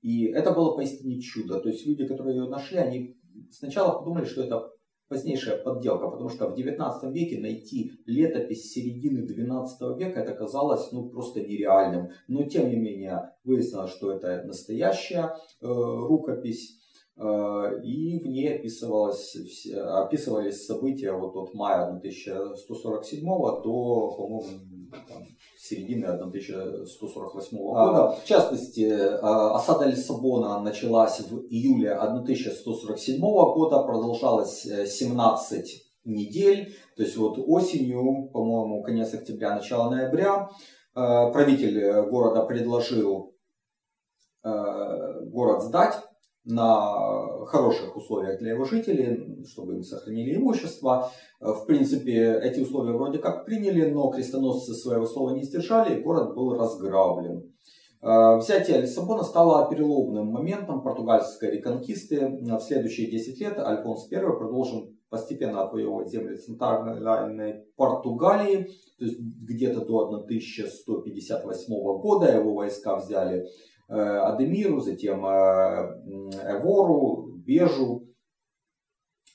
и 0.02 0.26
это 0.26 0.52
было 0.52 0.76
поистине 0.76 1.20
чудо. 1.20 1.60
То 1.60 1.68
есть 1.68 1.86
люди, 1.86 2.06
которые 2.06 2.36
ее 2.36 2.48
нашли, 2.48 2.78
они 2.78 3.16
сначала 3.50 3.98
подумали, 3.98 4.24
что 4.24 4.42
это 4.42 4.70
позднейшая 5.12 5.58
подделка, 5.58 6.08
потому 6.08 6.30
что 6.30 6.48
в 6.48 6.54
19 6.54 7.12
веке 7.12 7.38
найти 7.38 7.92
летопись 8.06 8.72
середины 8.72 9.26
12 9.26 9.98
века 9.98 10.20
это 10.20 10.32
казалось 10.34 10.90
ну, 10.90 11.10
просто 11.10 11.40
нереальным. 11.40 12.08
Но 12.28 12.44
тем 12.44 12.70
не 12.70 12.76
менее 12.76 13.34
выяснилось, 13.44 13.90
что 13.90 14.10
это 14.10 14.42
настоящая 14.44 15.36
э, 15.60 15.66
рукопись. 15.66 16.78
Э, 17.18 17.80
и 17.84 18.18
в 18.20 18.26
ней 18.26 18.56
описывалось, 18.56 19.36
описывались 19.74 20.64
события 20.64 21.12
вот 21.12 21.36
от 21.36 21.52
мая 21.54 21.88
1147 21.88 23.22
до, 23.22 24.14
по-моему, 24.16 24.44
середины 25.72 26.06
1148 26.06 27.56
года. 27.56 28.16
В 28.22 28.24
частности, 28.24 28.80
э, 28.80 29.18
осада 29.18 29.86
Лиссабона 29.86 30.60
началась 30.60 31.20
в 31.20 31.46
июле 31.48 31.94
1147 31.94 33.20
года, 33.20 33.82
продолжалась 33.82 34.62
17 34.62 35.74
э, 36.04 36.08
недель. 36.08 36.74
То 36.96 37.02
есть 37.02 37.16
вот 37.16 37.38
осенью, 37.38 38.28
по-моему, 38.32 38.82
конец 38.82 39.14
октября, 39.14 39.54
начало 39.54 39.90
ноября, 39.90 40.50
э, 40.94 41.32
правитель 41.32 42.02
города 42.10 42.44
предложил 42.44 43.32
город 44.44 45.62
сдать 45.62 45.94
на 46.44 47.44
хороших 47.46 47.96
условиях 47.96 48.38
для 48.40 48.52
его 48.52 48.64
жителей, 48.64 49.44
чтобы 49.46 49.74
им 49.74 49.82
сохранили 49.82 50.36
имущество. 50.36 51.10
В 51.40 51.64
принципе, 51.66 52.38
эти 52.42 52.60
условия 52.60 52.92
вроде 52.92 53.18
как 53.18 53.44
приняли, 53.44 53.90
но 53.90 54.10
крестоносцы 54.10 54.74
своего 54.74 55.06
слова 55.06 55.34
не 55.34 55.44
сдержали, 55.44 55.98
и 55.98 56.02
город 56.02 56.34
был 56.34 56.54
разграблен. 56.54 57.52
Э, 58.02 58.36
взятие 58.38 58.80
Лиссабона 58.80 59.22
стало 59.22 59.70
переломным 59.70 60.26
моментом 60.26 60.82
португальской 60.82 61.52
реконкисты. 61.52 62.28
В 62.40 62.60
следующие 62.60 63.08
10 63.10 63.40
лет 63.40 63.58
Альфонс 63.58 64.10
I 64.10 64.20
продолжил 64.20 64.90
постепенно 65.08 65.62
отвоевывать 65.62 66.08
земли 66.08 66.36
центральной 66.36 67.66
Португалии, 67.76 68.66
то 68.98 69.04
есть 69.04 69.20
где-то 69.20 69.84
до 69.84 70.06
1158 70.08 71.74
года 72.00 72.32
его 72.32 72.54
войска 72.54 72.96
взяли 72.96 73.44
Э, 73.44 73.71
Адемиру, 73.98 74.80
затем 74.80 75.24
э, 75.26 75.30
Эвору, 76.46 77.32
Бежу. 77.36 78.08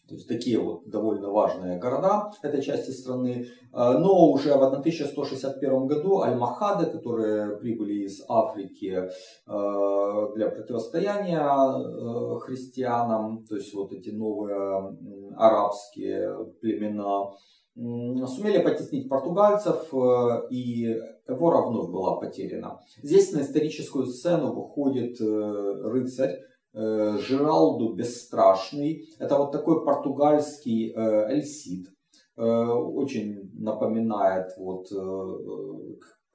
То 0.08 0.16
есть 0.16 0.28
такие 0.28 0.58
вот 0.58 0.90
довольно 0.90 1.30
важные 1.30 1.80
города 1.80 2.32
этой 2.42 2.62
части 2.62 2.92
страны. 2.92 3.46
Э, 3.74 3.98
но 3.98 4.32
уже 4.32 4.54
в 4.54 4.64
1161 4.64 5.88
году 5.88 6.22
Аль-Махады, 6.22 6.86
которые 6.88 7.58
прибыли 7.58 8.06
из 8.06 8.24
Африки 8.28 9.10
для 9.46 10.50
противостояния 10.50 12.40
христианам, 12.40 13.46
то 13.46 13.56
есть 13.56 13.74
вот 13.74 13.92
эти 13.92 14.10
новые 14.10 14.98
арабские 15.36 16.46
племена, 16.62 17.32
сумели 17.78 18.62
потеснить 18.64 19.08
португальцев, 19.10 19.94
э, 19.94 20.48
и 20.50 20.96
Эвора 21.28 21.68
вновь 21.68 21.92
была 21.92 22.20
потеряна. 22.20 22.80
Здесь 23.04 23.32
на 23.34 23.42
историческую 23.42 24.08
сцену 24.08 24.54
выходит 24.54 25.20
э, 25.22 25.82
рыцарь 25.84 26.40
э, 26.74 27.18
Жиралду 27.20 27.94
Бесстрашный. 27.94 29.08
Это 29.20 29.38
вот 29.38 29.52
такой 29.52 29.86
португальский 29.86 30.94
Эльсид. 30.96 31.88
Очень 32.36 33.50
напоминает 33.56 34.52
вот 34.60 34.86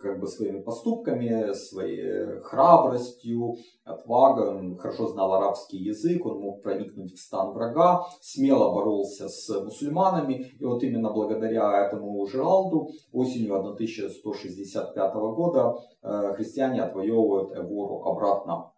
как 0.02 0.20
бы 0.20 0.26
своими 0.26 0.60
поступками, 0.60 1.52
своей 1.52 2.40
храбростью, 2.40 3.56
отвагой. 3.84 4.48
Он 4.48 4.76
хорошо 4.76 5.06
знал 5.06 5.32
арабский 5.34 5.78
язык, 5.78 6.26
он 6.26 6.40
мог 6.40 6.62
проникнуть 6.62 7.12
в 7.12 7.18
стан 7.18 7.52
врага, 7.52 8.04
смело 8.20 8.72
боролся 8.74 9.28
с 9.28 9.48
мусульманами. 9.62 10.52
И 10.58 10.64
вот 10.64 10.82
именно 10.82 11.12
благодаря 11.12 11.86
этому 11.86 12.26
Жиралду 12.26 12.88
осенью 13.12 13.56
1165 13.58 15.14
года 15.14 15.74
э, 16.02 16.32
христиане 16.34 16.82
отвоевывают 16.82 17.56
Эвору 17.56 18.04
обратно. 18.04 18.72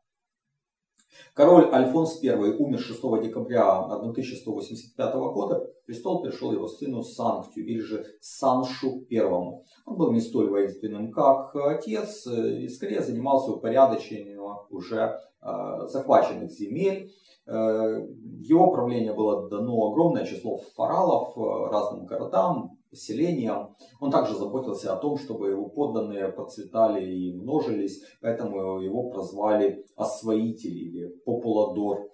Король 1.34 1.68
Альфонс 1.72 2.22
I 2.22 2.30
умер 2.30 2.78
6 2.78 3.00
декабря 3.22 3.78
1185 3.78 5.14
года. 5.14 5.70
Престол 5.86 6.22
пришел 6.22 6.52
его 6.52 6.68
сыну 6.68 7.02
Санктию, 7.02 7.66
или 7.66 7.80
же 7.80 8.06
Саншу 8.20 9.04
I. 9.10 9.20
Он 9.20 9.62
был 9.86 10.12
не 10.12 10.20
столь 10.20 10.48
воинственным, 10.48 11.10
как 11.12 11.54
отец, 11.56 12.26
и 12.26 12.68
скорее 12.68 13.02
занимался 13.02 13.52
упорядочением 13.52 14.44
уже 14.70 15.18
э, 15.42 15.86
захваченных 15.88 16.50
земель. 16.50 17.12
Э, 17.46 18.06
его 18.40 18.70
правление 18.70 19.12
было 19.12 19.48
дано 19.48 19.90
огромное 19.90 20.24
число 20.24 20.58
фаралов 20.74 21.36
э, 21.36 21.70
разным 21.70 22.06
городам, 22.06 22.73
поселениям. 22.94 23.76
Он 24.00 24.10
также 24.10 24.34
заботился 24.34 24.92
о 24.92 24.96
том, 24.96 25.18
чтобы 25.18 25.50
его 25.50 25.68
подданные 25.68 26.28
процветали 26.28 27.04
и 27.04 27.34
множились, 27.34 28.02
поэтому 28.22 28.80
его 28.80 29.10
прозвали 29.10 29.84
освоитель 29.96 30.76
или 30.76 31.08
популадор. 31.24 32.08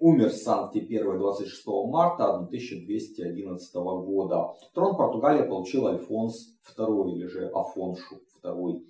Умер 0.00 0.30
в 0.30 0.34
Санкте 0.34 0.80
1 0.80 1.18
26 1.18 1.66
марта 1.86 2.34
1211 2.34 3.74
года. 3.74 4.54
Трон 4.74 4.96
Португалии 4.96 5.48
получил 5.48 5.86
Альфонс 5.86 6.56
II 6.76 7.12
или 7.12 7.26
же 7.26 7.48
Афоншу 7.48 8.16
II. 8.42 8.82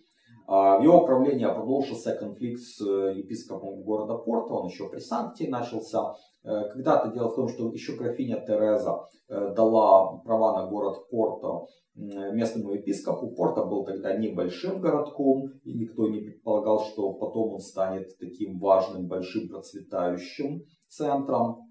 А, 0.48 0.78
в 0.78 0.82
его 0.82 1.04
правлении 1.04 1.44
продолжился 1.44 2.14
конфликт 2.14 2.60
с 2.60 2.80
э, 2.80 3.18
епископом 3.18 3.82
города 3.82 4.14
Порто, 4.14 4.54
он 4.54 4.66
еще 4.68 4.88
при 4.88 5.00
Санкте 5.00 5.48
начался. 5.48 6.14
Э, 6.44 6.68
когда-то 6.72 7.10
дело 7.10 7.30
в 7.30 7.34
том, 7.34 7.48
что 7.48 7.68
еще 7.72 7.96
графиня 7.96 8.44
Тереза 8.46 9.06
э, 9.28 9.54
дала 9.56 10.18
права 10.24 10.62
на 10.62 10.70
город 10.70 11.08
Порто 11.10 11.66
местному 11.96 12.74
епископу. 12.74 13.34
Порто 13.34 13.64
был 13.64 13.82
тогда 13.86 14.14
небольшим 14.14 14.82
городком, 14.82 15.48
и 15.64 15.72
никто 15.72 16.06
не 16.08 16.20
предполагал, 16.20 16.80
что 16.80 17.14
потом 17.14 17.54
он 17.54 17.60
станет 17.60 18.18
таким 18.18 18.58
важным, 18.58 19.06
большим, 19.06 19.48
процветающим 19.48 20.60
центром. 20.88 21.65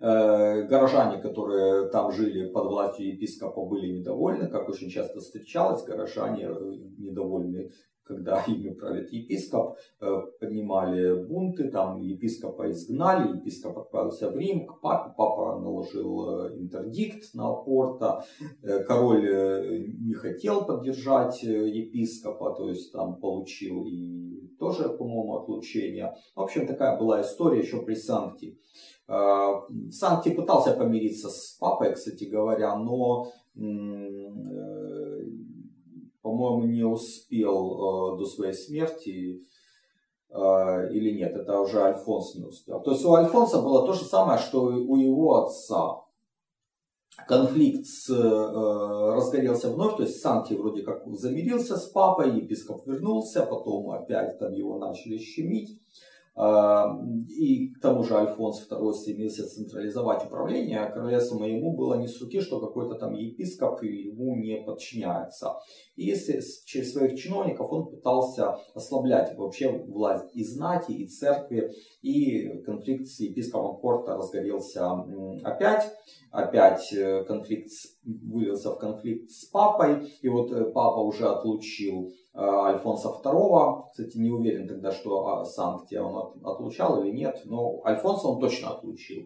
Горожане, 0.00 1.20
которые 1.20 1.88
там 1.90 2.12
жили 2.12 2.50
под 2.50 2.66
властью 2.66 3.08
епископа, 3.14 3.64
были 3.66 3.98
недовольны, 3.98 4.48
как 4.48 4.68
очень 4.68 4.90
часто 4.90 5.18
встречалось, 5.18 5.84
горожане 5.84 6.48
недовольны 6.98 7.70
когда 8.08 8.42
ими 8.48 8.70
правит 8.70 9.12
епископ, 9.12 9.76
э, 10.00 10.06
поднимали 10.40 11.24
бунты, 11.24 11.70
там 11.70 12.00
епископа 12.00 12.70
изгнали, 12.70 13.36
епископ 13.36 13.78
отправился 13.78 14.30
в 14.30 14.36
Рим 14.36 14.66
к 14.66 14.80
папе, 14.80 15.12
папа 15.16 15.60
наложил 15.60 16.46
э, 16.46 16.58
интердикт 16.58 17.34
на 17.34 17.52
Порто, 17.52 18.24
э, 18.62 18.82
король 18.84 19.86
не 20.00 20.14
хотел 20.14 20.64
поддержать 20.64 21.42
епископа, 21.42 22.54
то 22.54 22.68
есть 22.68 22.92
там 22.92 23.20
получил 23.20 23.84
и 23.86 24.48
тоже, 24.58 24.88
по-моему, 24.88 25.36
отлучение. 25.36 26.14
В 26.34 26.40
общем, 26.40 26.66
такая 26.66 26.98
была 26.98 27.20
история 27.20 27.60
еще 27.60 27.82
при 27.82 27.94
Санкте. 27.94 28.56
Санкти 29.90 30.30
пытался 30.34 30.74
помириться 30.74 31.30
с 31.30 31.56
папой, 31.58 31.94
кстати 31.94 32.24
говоря, 32.24 32.76
но 32.76 33.32
по-моему, 36.28 36.64
не 36.64 36.84
успел 36.84 38.14
э, 38.14 38.18
до 38.18 38.26
своей 38.26 38.52
смерти 38.52 39.42
э, 40.30 40.92
или 40.92 41.16
нет, 41.16 41.34
это 41.34 41.60
уже 41.60 41.80
Альфонс 41.80 42.34
не 42.34 42.44
успел. 42.44 42.82
То 42.82 42.92
есть 42.92 43.04
у 43.04 43.14
Альфонса 43.14 43.62
было 43.62 43.86
то 43.86 43.94
же 43.94 44.04
самое, 44.04 44.38
что 44.38 44.70
и 44.70 44.80
у 44.80 44.96
его 44.96 45.44
отца. 45.44 46.02
Конфликт 47.26 47.86
с, 47.86 48.10
э, 48.10 49.14
разгорелся 49.14 49.70
вновь, 49.70 49.96
то 49.96 50.02
есть 50.02 50.20
Санти 50.20 50.52
вроде 50.54 50.82
как 50.82 51.02
замирился 51.16 51.76
с 51.76 51.86
папой, 51.86 52.36
епископ 52.36 52.86
вернулся, 52.86 53.46
потом 53.46 53.90
опять 53.90 54.38
там 54.38 54.52
его 54.52 54.78
начали 54.78 55.18
щемить. 55.18 55.80
И 56.38 57.72
к 57.72 57.80
тому 57.80 58.04
же 58.04 58.16
Альфонс 58.16 58.64
II 58.70 58.92
стремился 58.92 59.48
централизовать 59.48 60.24
управление, 60.24 60.80
а 60.80 60.90
королевством 60.90 61.42
ему 61.42 61.76
было 61.76 61.94
не 61.94 62.06
с 62.06 62.20
руки, 62.20 62.40
что 62.40 62.60
какой-то 62.60 62.94
там 62.94 63.12
епископ 63.14 63.82
ему 63.82 64.36
не 64.36 64.62
подчиняется. 64.62 65.54
И 65.98 66.14
через 66.64 66.92
своих 66.92 67.18
чиновников 67.18 67.72
он 67.72 67.90
пытался 67.90 68.56
ослаблять 68.72 69.36
вообще 69.36 69.68
власть 69.68 70.30
и 70.32 70.44
знати, 70.44 70.92
и 70.92 71.08
церкви, 71.08 71.72
и 72.02 72.62
конфликт 72.62 73.08
с 73.08 73.18
епископом 73.18 73.80
Порта 73.80 74.14
разгорелся 74.14 74.92
опять. 75.42 75.92
Опять 76.30 76.92
э, 76.92 77.24
конфликт 77.24 77.72
вылился 78.04 78.70
в 78.70 78.78
конфликт 78.78 79.28
с 79.30 79.46
папой, 79.46 80.12
и 80.22 80.28
вот 80.28 80.52
э, 80.52 80.66
папа 80.66 81.00
уже 81.00 81.26
отлучил 81.26 82.06
э, 82.06 82.38
Альфонса 82.38 83.08
II. 83.08 83.82
Кстати, 83.90 84.18
не 84.18 84.30
уверен 84.30 84.68
тогда, 84.68 84.92
что 84.92 85.44
Санкте 85.46 86.00
он 86.00 86.40
отлучал 86.44 87.02
или 87.02 87.10
нет, 87.10 87.42
но 87.44 87.82
Альфонса 87.84 88.28
он 88.28 88.40
точно 88.40 88.70
отлучил. 88.70 89.22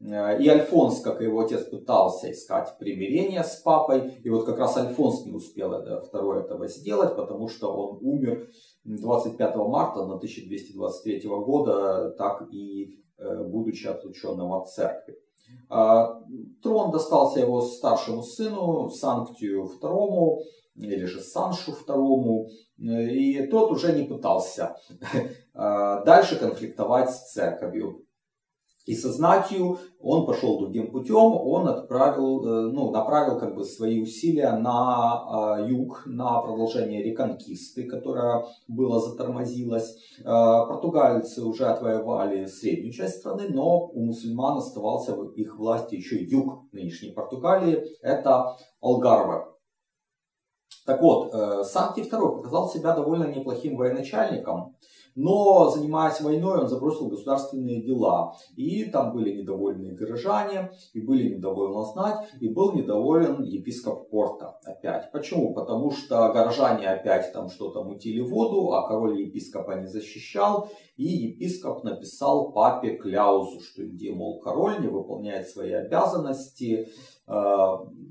И 0.00 0.48
Альфонс, 0.48 1.00
как 1.00 1.20
и 1.20 1.24
его 1.24 1.40
отец, 1.40 1.64
пытался 1.64 2.30
искать 2.30 2.78
примирение 2.78 3.42
с 3.42 3.56
папой. 3.56 4.20
И 4.22 4.30
вот 4.30 4.46
как 4.46 4.58
раз 4.58 4.76
Альфонс 4.76 5.26
не 5.26 5.32
успел 5.32 5.74
второй 6.02 6.40
этого 6.40 6.68
сделать, 6.68 7.16
потому 7.16 7.48
что 7.48 7.72
он 7.74 7.98
умер 8.00 8.48
25 8.84 9.56
марта 9.56 10.04
на 10.04 10.14
1223 10.14 11.28
года, 11.28 12.10
так 12.16 12.48
и 12.52 13.02
будучи 13.18 13.88
отлученным 13.88 14.52
от 14.52 14.70
церкви. 14.70 15.16
А, 15.68 16.20
трон 16.62 16.90
достался 16.90 17.40
его 17.40 17.60
старшему 17.60 18.22
сыну, 18.22 18.88
Санктию 18.90 19.68
II, 19.80 20.38
или 20.76 21.04
же 21.04 21.20
Саншу 21.20 21.72
II, 21.72 22.46
и 22.78 23.46
тот 23.48 23.72
уже 23.72 23.92
не 23.92 24.04
пытался 24.04 24.76
дальше 25.54 26.38
конфликтовать 26.38 27.10
с 27.10 27.32
церковью. 27.32 28.04
И 28.88 28.94
со 28.94 29.12
знатью 29.12 29.78
он 30.00 30.24
пошел 30.24 30.58
другим 30.58 30.90
путем, 30.90 31.34
он 31.34 31.68
отправил, 31.68 32.42
э, 32.42 32.72
ну, 32.72 32.90
направил 32.90 33.38
как 33.38 33.54
бы 33.54 33.62
свои 33.62 34.00
усилия 34.00 34.52
на 34.52 34.70
а, 34.72 35.60
юг, 35.60 36.04
на 36.06 36.40
продолжение 36.40 37.02
реконкисты, 37.02 37.84
которая 37.84 38.46
была 38.66 38.98
затормозилась. 38.98 39.94
А, 40.24 40.64
португальцы 40.64 41.44
уже 41.44 41.66
отвоевали 41.66 42.46
среднюю 42.46 42.94
часть 42.94 43.18
страны, 43.18 43.50
но 43.50 43.88
у 43.88 44.00
мусульман 44.06 44.56
оставался 44.56 45.14
в 45.14 45.32
их 45.32 45.58
власти 45.58 45.96
еще 45.96 46.24
юг 46.24 46.64
нынешней 46.72 47.10
Португалии, 47.10 47.84
это 48.00 48.56
Алгарве. 48.80 49.57
Так 50.88 51.02
вот, 51.02 51.34
э, 51.34 51.64
Санкти 51.64 52.00
II 52.00 52.36
показал 52.36 52.66
себя 52.70 52.94
довольно 52.94 53.24
неплохим 53.24 53.76
военачальником. 53.76 54.74
Но, 55.14 55.68
занимаясь 55.68 56.18
войной, 56.22 56.60
он 56.60 56.68
забросил 56.68 57.08
государственные 57.08 57.82
дела. 57.82 58.34
И 58.56 58.84
там 58.84 59.12
были 59.12 59.38
недовольны 59.38 59.92
горожане, 59.92 60.70
и 60.94 61.00
были 61.02 61.34
недовольны 61.34 61.84
знать, 61.92 62.26
и 62.40 62.48
был 62.48 62.72
недоволен 62.72 63.42
епископ 63.42 64.08
Порта 64.08 64.58
опять. 64.64 65.12
Почему? 65.12 65.52
Потому 65.52 65.90
что 65.90 66.32
горожане 66.32 66.88
опять 66.88 67.34
там 67.34 67.50
что-то 67.50 67.84
мутили 67.84 68.20
воду, 68.20 68.72
а 68.72 68.88
король 68.88 69.20
епископа 69.20 69.72
не 69.72 69.88
защищал. 69.88 70.70
И 70.96 71.04
епископ 71.04 71.84
написал 71.84 72.52
папе 72.52 72.96
кляузу, 72.96 73.60
что 73.60 73.82
где, 73.82 74.10
мол, 74.10 74.40
король 74.40 74.80
не 74.80 74.88
выполняет 74.88 75.48
свои 75.48 75.72
обязанности, 75.72 76.88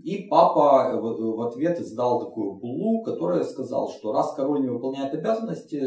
и 0.03 0.27
папа 0.29 0.99
в 1.01 1.41
ответ 1.41 1.79
издал 1.79 2.19
такую 2.19 2.53
буллу, 2.53 3.01
которая 3.03 3.43
сказал, 3.43 3.89
что 3.89 4.13
раз 4.13 4.33
король 4.35 4.61
не 4.61 4.69
выполняет 4.69 5.13
обязанности, 5.13 5.81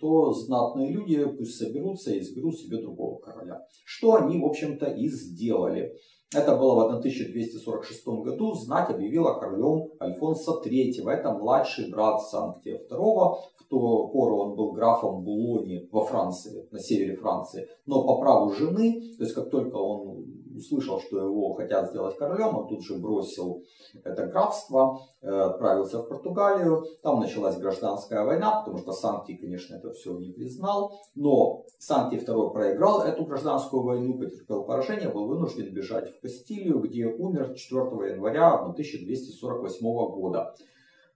то 0.00 0.32
знатные 0.32 0.90
люди 0.90 1.24
пусть 1.24 1.56
соберутся 1.56 2.12
и 2.12 2.20
изберут 2.20 2.58
себе 2.58 2.78
другого 2.78 3.18
короля. 3.20 3.60
Что 3.84 4.14
они, 4.14 4.40
в 4.40 4.46
общем-то, 4.46 4.86
и 4.86 5.08
сделали. 5.08 5.92
Это 6.34 6.56
было 6.56 6.74
в 6.74 6.84
1246 6.86 8.06
году. 8.06 8.54
Знать 8.54 8.88
объявила 8.88 9.34
королем 9.34 9.90
Альфонса 10.00 10.60
III. 10.64 11.10
Это 11.10 11.32
младший 11.32 11.90
брат 11.90 12.22
Санктия 12.22 12.76
II. 12.76 13.34
В 13.58 13.68
ту 13.68 14.08
пору 14.12 14.38
он 14.38 14.56
был 14.56 14.72
графом 14.72 15.22
Булони 15.22 15.88
во 15.90 16.04
Франции, 16.04 16.68
на 16.70 16.78
севере 16.78 17.16
Франции. 17.16 17.66
Но 17.86 18.04
по 18.04 18.18
праву 18.18 18.52
жены, 18.52 19.00
то 19.16 19.24
есть 19.24 19.34
как 19.34 19.50
только 19.50 19.76
он 19.76 20.24
услышал, 20.60 21.00
что 21.00 21.18
его 21.18 21.54
хотят 21.54 21.90
сделать 21.90 22.16
королем, 22.16 22.56
он 22.56 22.68
тут 22.68 22.84
же 22.84 22.96
бросил 22.98 23.64
это 24.04 24.26
графство, 24.26 25.00
э, 25.22 25.28
отправился 25.28 25.98
в 25.98 26.08
Португалию. 26.08 26.84
Там 27.02 27.20
началась 27.20 27.58
гражданская 27.58 28.24
война, 28.24 28.60
потому 28.60 28.78
что 28.78 28.92
Санкти, 28.92 29.36
конечно, 29.36 29.74
это 29.76 29.90
все 29.92 30.16
не 30.18 30.32
признал. 30.32 30.92
Но 31.14 31.64
Санкти 31.78 32.16
II 32.16 32.52
проиграл 32.52 33.02
эту 33.02 33.24
гражданскую 33.24 33.82
войну, 33.82 34.18
потерпел 34.18 34.64
поражение, 34.64 35.08
был 35.08 35.26
вынужден 35.26 35.72
бежать 35.72 36.10
в 36.10 36.20
Кастилию, 36.20 36.78
где 36.80 37.06
умер 37.06 37.54
4 37.54 38.12
января 38.12 38.54
1248 38.54 39.84
года. 39.86 40.54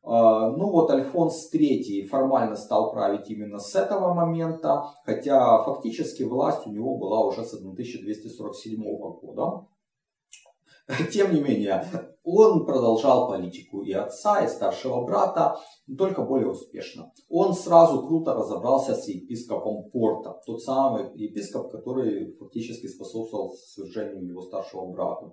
А, 0.06 0.50
ну 0.50 0.70
вот 0.70 0.90
Альфонс 0.90 1.50
III 1.52 2.06
формально 2.08 2.56
стал 2.56 2.92
править 2.92 3.30
именно 3.30 3.58
с 3.58 3.74
этого 3.74 4.12
момента, 4.12 4.84
хотя 5.04 5.62
фактически 5.62 6.22
власть 6.24 6.66
у 6.66 6.70
него 6.70 6.98
была 6.98 7.24
уже 7.26 7.42
с 7.42 7.54
1247 7.54 8.82
года. 8.82 9.66
Тем 11.12 11.34
не 11.34 11.40
менее, 11.40 11.88
Он 12.24 12.64
продолжал 12.64 13.28
политику 13.28 13.82
и 13.82 13.92
отца, 13.92 14.42
и 14.42 14.48
старшего 14.48 15.04
брата, 15.04 15.58
только 15.98 16.22
более 16.22 16.48
успешно. 16.48 17.12
Он 17.28 17.52
сразу 17.52 18.06
круто 18.06 18.32
разобрался 18.32 18.94
с 18.94 19.06
епископом 19.08 19.90
Порта, 19.90 20.40
тот 20.46 20.62
самый 20.62 21.14
епископ, 21.14 21.70
который 21.70 22.32
фактически 22.32 22.86
способствовал 22.86 23.52
свержению 23.52 24.26
его 24.26 24.40
старшего 24.40 24.86
брата. 24.86 25.26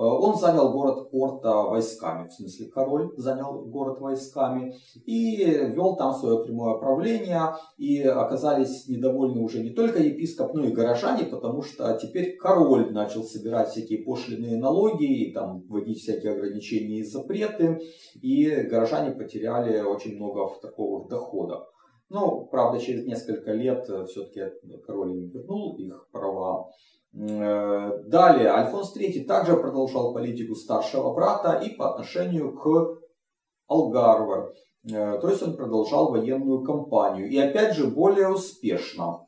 Э, 0.00 0.02
он 0.02 0.36
занял 0.36 0.72
город 0.72 1.10
Порта 1.10 1.52
войсками, 1.64 2.28
в 2.28 2.32
смысле 2.32 2.68
король 2.68 3.12
занял 3.18 3.66
город 3.66 4.00
войсками 4.00 4.74
и 5.04 5.44
вел 5.44 5.96
там 5.96 6.14
свое 6.14 6.42
прямое 6.42 6.78
правление. 6.78 7.54
И 7.76 8.02
оказались 8.02 8.88
недовольны 8.88 9.42
уже 9.42 9.62
не 9.62 9.70
только 9.70 10.02
епископ, 10.02 10.54
но 10.54 10.64
и 10.64 10.72
горожане, 10.72 11.24
потому 11.24 11.60
что 11.62 11.92
теперь 12.00 12.36
король 12.36 12.92
начал 12.92 13.24
собирать 13.24 13.68
всякие 13.68 14.02
пошлиные 14.02 14.56
налоги 14.56 15.04
и 15.04 15.32
там 15.32 15.62
вводить 15.68 15.98
всякие 15.98 16.29
ограничения 16.32 16.98
и 16.98 17.04
запреты. 17.04 17.80
И 18.20 18.50
горожане 18.62 19.12
потеряли 19.12 19.80
очень 19.80 20.16
много 20.16 20.46
в 20.48 20.60
торговых 20.60 21.08
доходах. 21.08 21.72
Но, 22.10 22.44
правда, 22.46 22.80
через 22.80 23.06
несколько 23.06 23.52
лет 23.52 23.88
э, 23.88 24.04
все-таки 24.06 24.50
король 24.84 25.16
им 25.16 25.28
вернул 25.28 25.76
их 25.76 26.08
права. 26.10 26.68
Э, 27.14 28.02
далее, 28.06 28.48
Альфонс 28.48 28.96
III 28.96 29.24
также 29.26 29.56
продолжал 29.56 30.12
политику 30.12 30.56
старшего 30.56 31.14
брата 31.14 31.60
и 31.64 31.76
по 31.76 31.92
отношению 31.92 32.56
к 32.56 33.00
Алгарве. 33.68 34.52
Э, 34.92 35.18
то 35.20 35.28
есть 35.28 35.42
он 35.42 35.56
продолжал 35.56 36.10
военную 36.10 36.64
кампанию. 36.64 37.28
И 37.28 37.36
опять 37.38 37.76
же 37.76 37.86
более 37.86 38.28
успешно. 38.28 39.26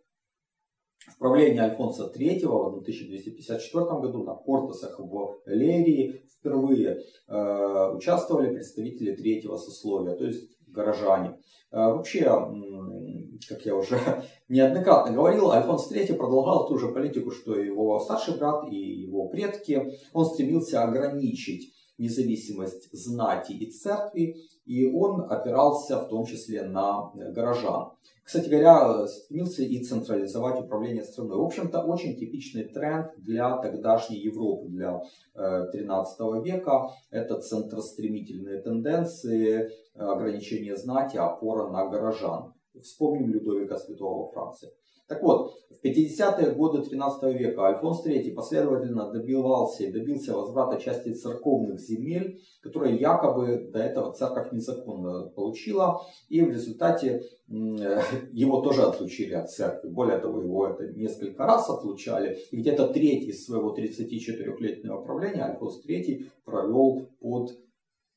В 1.08 1.18
правлении 1.20 1.60
Альфонса 1.60 2.12
III 2.16 2.48
в 2.48 2.78
1254 2.80 3.86
году 3.86 4.24
на 4.24 4.34
Портосах 4.34 5.00
в 5.00 5.42
Лерии 5.46 6.26
впервые 6.40 6.98
э, 7.28 7.92
участвовали 7.96 8.56
представители 8.56 9.16
третьего 9.16 9.58
сословия, 9.58 10.16
то 10.16 10.26
есть 10.26 10.50
горожане. 10.68 11.38
Вообще, 11.72 12.28
как 13.48 13.66
я 13.66 13.76
уже 13.76 14.00
неоднократно 14.50 15.14
говорил, 15.14 15.52
Альфонс 15.52 15.92
III 15.92 16.16
продолжал 16.16 16.68
ту 16.68 16.78
же 16.78 16.90
политику, 16.90 17.32
что 17.32 17.60
и 17.60 17.68
его 17.68 18.00
старший 18.00 18.38
брат 18.38 18.72
и 18.72 18.76
его 18.76 19.28
предки. 19.30 19.98
Он 20.14 20.26
стремился 20.26 20.84
ограничить 20.84 21.74
независимость 21.98 22.90
знати 22.92 23.54
и 23.54 23.70
церкви, 23.70 24.38
и 24.66 24.92
он 24.92 25.32
опирался 25.32 26.00
в 26.00 26.10
том 26.10 26.26
числе 26.26 26.64
на 26.64 27.12
горожан. 27.14 27.92
Кстати 28.24 28.50
говоря, 28.50 29.08
стремился 29.08 29.64
и 29.64 29.84
централизовать 29.84 30.64
управление 30.64 31.04
страной. 31.04 31.38
В 31.38 31.44
общем-то, 31.44 31.82
очень 31.82 32.16
типичный 32.18 32.64
тренд 32.64 33.08
для 33.18 33.58
тогдашней 33.58 34.20
Европы, 34.20 34.70
для 34.70 35.02
13 35.34 36.20
э, 36.20 36.42
века. 36.44 36.92
Это 37.10 37.42
центростремительные 37.42 38.62
тенденции, 38.62 39.72
ограничение 39.96 40.78
знати, 40.78 41.18
опора 41.18 41.70
на 41.72 41.88
горожан. 41.88 42.54
Вспомним 42.80 43.32
Людовика 43.32 43.78
Святого 43.78 44.26
во 44.26 44.32
Франции. 44.32 44.70
Так 45.08 45.24
вот, 45.24 45.52
в 45.70 45.86
50-е 45.86 46.52
годы 46.52 46.84
13 46.84 47.36
века 47.38 47.64
Альфонс 47.64 48.06
III 48.06 48.34
последовательно 48.34 49.12
добивался 49.12 49.84
и 49.84 49.92
добился 49.92 50.34
возврата 50.34 50.80
части 50.80 51.12
церковных 51.12 51.82
земель, 51.82 52.40
которые 52.62 52.96
якобы 52.96 53.70
до 53.74 53.80
этого 53.80 54.14
церковь 54.14 54.54
незаконно 54.54 55.30
получила, 55.32 56.02
и 56.30 56.42
в 56.42 56.50
результате 56.50 57.24
его 57.48 58.62
тоже 58.62 58.84
отлучили 58.84 59.34
от 59.34 59.52
церкви. 59.52 59.90
Более 59.90 60.20
того, 60.20 60.42
его 60.42 60.68
это 60.68 60.88
несколько 60.94 61.44
раз 61.44 61.70
отлучали. 61.70 62.38
И 62.52 62.58
где-то 62.58 62.88
треть 62.94 63.28
из 63.28 63.46
своего 63.46 63.76
34-летнего 63.76 65.02
правления 65.04 65.44
Альфонс 65.44 65.86
III 65.86 66.26
провел 66.46 67.10
под 67.20 67.52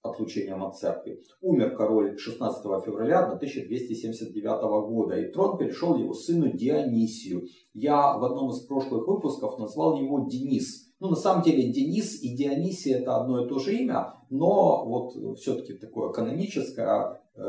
отлучением 0.04 0.62
от 0.62 0.76
церкви. 0.76 1.20
Умер 1.40 1.76
король 1.76 2.18
16 2.18 2.62
февраля 2.84 3.24
1279 3.26 4.86
года, 4.88 5.18
и 5.18 5.32
трон 5.32 5.56
перешел 5.56 5.96
его 5.96 6.12
сыну 6.12 6.52
Дионисию. 6.52 7.46
Я 7.72 8.16
в 8.18 8.24
одном 8.24 8.50
из 8.50 8.60
прошлых 8.60 9.08
выпусков 9.08 9.58
назвал 9.58 9.98
его 9.98 10.26
Денис. 10.28 10.92
Ну, 11.00 11.08
на 11.08 11.16
самом 11.16 11.42
деле, 11.42 11.72
Денис 11.72 12.22
и 12.22 12.36
Дионисий 12.36 12.92
это 12.92 13.16
одно 13.16 13.44
и 13.44 13.48
то 13.48 13.58
же 13.58 13.74
имя, 13.74 14.14
но 14.30 14.84
вот 14.86 15.38
все-таки 15.38 15.74
такое 15.74 16.12
каноническое 16.12 17.20
э, 17.34 17.40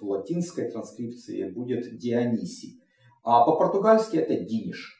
в 0.00 0.02
латинской 0.02 0.70
транскрипции 0.70 1.50
будет 1.50 1.98
Дионисий. 1.98 2.80
А 3.22 3.44
по-португальски 3.44 4.16
это 4.16 4.34
Диниш. 4.44 4.99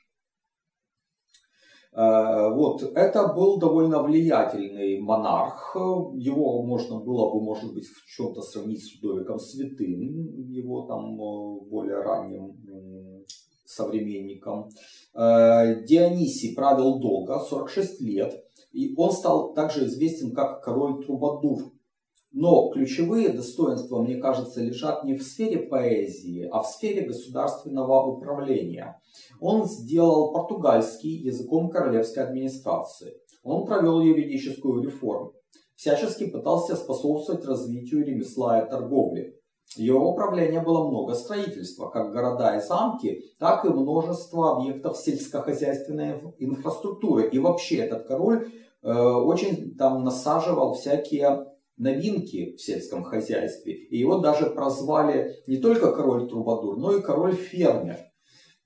Э, 1.93 2.51
вот, 2.53 2.83
это 2.95 3.33
был 3.33 3.59
довольно 3.59 4.03
влиятельный 4.03 5.01
монарх. 5.01 5.75
Его 6.15 6.63
можно 6.63 7.01
было 7.01 7.33
бы, 7.33 7.43
может 7.43 7.75
быть, 7.75 7.87
в 7.87 8.07
чем-то 8.07 8.43
сравнить 8.43 8.85
с 8.85 9.03
Людовиком 9.03 9.39
Святым, 9.39 10.51
его 10.51 10.83
там 10.87 11.15
э, 11.15 11.69
более 11.69 12.01
ранним 12.03 12.57
современником. 13.65 14.69
Э, 15.15 15.85
Дионисий 15.85 16.55
правил 16.55 17.01
долго, 17.01 17.41
46 17.41 18.01
лет, 18.03 18.45
и 18.73 18.95
он 18.97 19.11
стал 19.11 19.53
также 19.55 19.87
известен 19.87 20.33
как 20.33 20.63
король 20.63 21.05
Трубадур. 21.05 21.73
Но 22.33 22.71
ключевые 22.71 23.31
достоинства, 23.31 24.01
мне 24.01 24.17
кажется, 24.17 24.63
лежат 24.63 25.05
не 25.05 25.15
в 25.15 25.23
сфере 25.23 25.59
поэзии, 25.59 26.49
а 26.51 26.63
в 26.63 26.67
сфере 26.69 27.07
государственного 27.07 28.05
управления. 28.07 29.01
Он 29.41 29.67
сделал 29.67 30.33
португальский 30.33 31.11
языком 31.11 31.71
королевской 31.71 32.23
администрации. 32.23 33.15
Он 33.43 33.67
провел 33.67 34.01
юридическую 34.01 34.83
реформу. 34.83 35.33
Всячески 35.75 36.27
пытался 36.27 36.77
способствовать 36.77 37.45
развитию 37.47 38.05
ремесла 38.05 38.61
и 38.61 38.71
торговли. 38.71 39.41
Его 39.77 40.11
управления 40.11 40.61
было 40.61 40.89
много 40.89 41.15
строительства, 41.15 41.89
как 41.89 42.13
города 42.13 42.57
и 42.57 42.61
замки, 42.61 43.23
так 43.39 43.65
и 43.65 43.69
множество 43.69 44.57
объектов 44.57 44.97
сельскохозяйственной 44.99 46.21
инфраструктуры. 46.39 47.29
И 47.29 47.39
вообще 47.39 47.77
этот 47.77 48.07
король 48.07 48.53
э, 48.83 48.93
очень 48.93 49.77
там 49.77 50.05
насаживал 50.05 50.75
всякие 50.75 51.47
новинки 51.81 52.55
в 52.57 52.61
сельском 52.61 53.03
хозяйстве. 53.03 53.75
И 53.75 53.99
его 53.99 54.19
даже 54.19 54.51
прозвали 54.51 55.37
не 55.47 55.57
только 55.57 55.93
король 55.93 56.29
Трубадур, 56.29 56.77
но 56.77 56.97
и 56.97 57.03
король 57.03 57.35
фермер. 57.35 57.99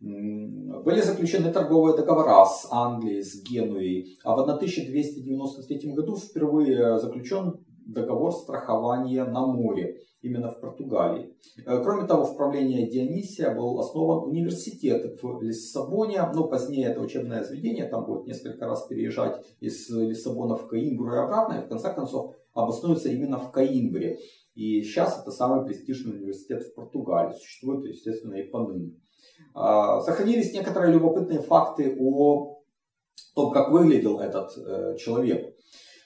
Были 0.00 1.00
заключены 1.00 1.50
торговые 1.50 1.96
договора 1.96 2.44
с 2.44 2.66
Англией, 2.70 3.22
с 3.22 3.42
Генуей, 3.42 4.18
а 4.22 4.36
в 4.36 4.40
1293 4.40 5.92
году 5.92 6.16
впервые 6.16 6.98
заключен 6.98 7.64
договор 7.86 8.32
страхования 8.32 9.24
на 9.24 9.46
море, 9.46 10.00
именно 10.22 10.50
в 10.50 10.60
Португалии. 10.60 11.34
Э, 11.66 11.82
кроме 11.82 12.06
того, 12.06 12.24
в 12.24 12.36
правлении 12.36 12.88
Дионисия 12.90 13.54
был 13.54 13.78
основан 13.78 14.28
университет 14.28 15.18
в 15.22 15.42
Лиссабоне, 15.42 16.22
но 16.34 16.48
позднее 16.48 16.88
это 16.88 17.00
учебное 17.00 17.44
заведение, 17.44 17.86
там 17.86 18.06
будет 18.06 18.26
несколько 18.26 18.66
раз 18.66 18.86
переезжать 18.86 19.44
из 19.60 19.88
Лиссабона 19.90 20.56
в 20.56 20.66
Каимбру 20.66 21.14
и 21.14 21.18
обратно, 21.18 21.54
и 21.54 21.66
в 21.66 21.68
конце 21.68 21.92
концов 21.92 22.34
обоснуется 22.54 23.10
именно 23.10 23.38
в 23.38 23.50
Каимбре. 23.50 24.18
И 24.54 24.82
сейчас 24.82 25.20
это 25.20 25.30
самый 25.32 25.66
престижный 25.66 26.16
университет 26.16 26.62
в 26.62 26.74
Португалии, 26.74 27.36
существует, 27.36 27.84
естественно, 27.86 28.34
и 28.34 28.48
поныне. 28.48 28.92
А, 29.52 30.00
сохранились 30.00 30.52
некоторые 30.52 30.92
любопытные 30.92 31.40
факты 31.40 31.96
о 31.98 32.62
том, 33.34 33.52
как 33.52 33.70
выглядел 33.70 34.20
этот 34.20 34.56
э, 34.56 34.96
человек. 34.96 35.54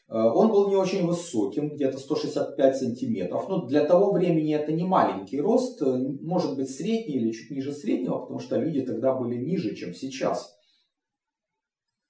Э, 0.09 0.23
он 0.23 0.51
был 0.51 0.69
не 0.69 0.77
очень 0.77 1.07
высоким, 1.07 1.75
где-то 1.75 1.99
165 1.99 2.77
сантиметров. 2.77 3.49
Но 3.49 3.67
для 3.67 3.85
того 3.85 4.13
времени 4.13 4.55
это 4.55 4.73
не 4.73 4.85
маленький 4.85 5.41
рост, 5.41 5.81
э, 5.83 5.99
может 6.23 6.57
быть 6.57 6.71
средний 6.71 7.17
или 7.17 7.33
чуть 7.33 7.51
ниже 7.51 7.73
среднего, 7.73 8.19
потому 8.19 8.39
что 8.39 8.57
люди 8.57 8.81
тогда 8.83 9.15
были 9.15 9.37
ниже, 9.37 9.75
чем 9.75 9.95
сейчас. 9.95 10.58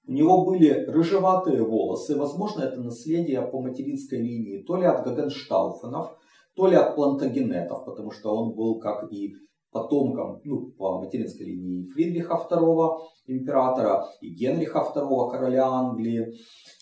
У 0.09 0.11
него 0.11 0.43
были 0.43 0.85
рыжеватые 0.87 1.61
волосы, 1.61 2.17
возможно, 2.17 2.63
это 2.63 2.81
наследие 2.81 3.43
по 3.43 3.61
материнской 3.61 4.17
линии, 4.17 4.63
то 4.63 4.75
ли 4.75 4.85
от 4.85 5.05
Гагенштауфенов, 5.05 6.17
то 6.55 6.65
ли 6.65 6.75
от 6.75 6.95
плантагенетов, 6.95 7.85
потому 7.85 8.09
что 8.09 8.35
он 8.35 8.55
был, 8.55 8.79
как 8.79 9.13
и 9.13 9.35
потомком, 9.71 10.41
ну, 10.43 10.71
по 10.71 10.99
материнской 10.99 11.45
линии 11.45 11.85
Фридриха 11.85 12.43
II, 12.49 12.97
императора, 13.27 14.07
и 14.19 14.29
Генриха 14.33 14.79
II, 14.79 15.29
короля 15.29 15.67
Англии. 15.67 16.33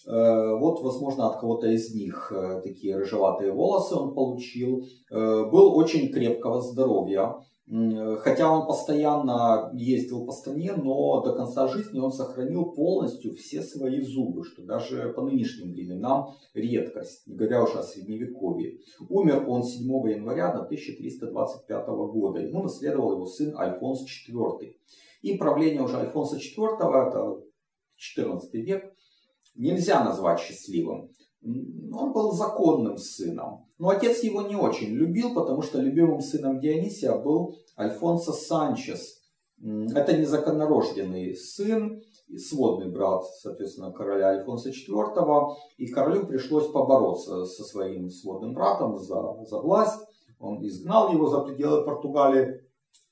Э, 0.08 0.58
вот, 0.58 0.82
возможно, 0.82 1.28
от 1.28 1.42
кого-то 1.42 1.68
из 1.68 1.94
них 1.94 2.32
э, 2.34 2.62
такие 2.64 2.96
рыжеватые 2.96 3.52
волосы 3.52 3.96
он 3.96 4.14
получил. 4.16 4.86
Э, 5.12 5.44
был 5.52 5.76
очень 5.76 6.14
крепкого 6.14 6.62
здоровья. 6.62 7.36
Хотя 7.70 8.50
он 8.50 8.66
постоянно 8.66 9.72
ездил 9.74 10.26
по 10.26 10.32
стране, 10.32 10.72
но 10.74 11.22
до 11.22 11.36
конца 11.36 11.68
жизни 11.68 12.00
он 12.00 12.14
сохранил 12.14 12.72
полностью 12.72 13.36
все 13.36 13.62
свои 13.62 14.00
зубы, 14.00 14.46
что 14.46 14.64
даже 14.64 15.12
по 15.12 15.22
нынешним 15.22 15.74
временам 15.74 16.34
редкость, 16.54 17.28
не 17.28 17.36
говоря 17.36 17.64
уже 17.64 17.80
о 17.80 17.84
средневековье. 17.84 18.80
Умер 19.10 19.50
он 19.50 19.64
7 19.64 19.86
января 20.10 20.52
1325 20.52 21.88
года. 21.88 22.40
Ему 22.40 22.64
наследовал 22.64 23.12
его 23.12 23.26
сын 23.26 23.54
Альфонс 23.58 24.06
IV. 24.30 24.74
И 25.22 25.38
правление 25.38 25.82
уже 25.82 25.98
Альфонса 25.98 26.38
IV, 26.38 26.78
это 26.78 27.42
14 27.98 28.54
век, 28.54 28.94
нельзя 29.56 30.06
назвать 30.06 30.40
счастливым. 30.40 31.10
Он 31.94 32.14
был 32.14 32.32
законным 32.34 32.98
сыном. 32.98 33.66
Но 33.80 33.90
отец 33.90 34.24
его 34.24 34.42
не 34.42 34.56
очень 34.56 34.90
любил, 34.90 35.34
потому 35.34 35.62
что 35.62 35.80
любимым 35.80 36.20
сыном 36.20 36.60
Дионисия 36.60 37.16
был 37.18 37.56
Альфонсо 37.78 38.34
Санчес. 38.34 39.22
Это 39.62 40.18
незаконнорожденный 40.18 41.36
сын, 41.36 42.02
сводный 42.36 42.92
брат, 42.92 43.24
соответственно, 43.42 43.92
короля 43.92 44.30
Альфонса 44.30 44.70
IV. 44.70 45.56
И 45.78 45.88
королю 45.88 46.28
пришлось 46.28 46.68
побороться 46.68 47.46
со 47.46 47.64
своим 47.64 48.10
сводным 48.10 48.54
братом 48.54 48.98
за, 48.98 49.44
за 49.46 49.60
власть. 49.60 50.00
Он 50.40 50.64
изгнал 50.66 51.14
его 51.14 51.28
за 51.28 51.42
пределы 51.42 51.84
Португалии. 51.86 52.62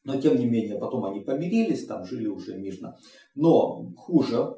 Но 0.04 0.22
тем 0.22 0.38
не 0.38 0.46
менее, 0.46 0.78
потом 0.78 1.06
они 1.06 1.22
помирились, 1.22 1.88
там 1.88 2.06
жили 2.06 2.28
уже 2.28 2.56
мирно. 2.56 2.96
Но 3.34 3.92
хуже, 3.98 4.56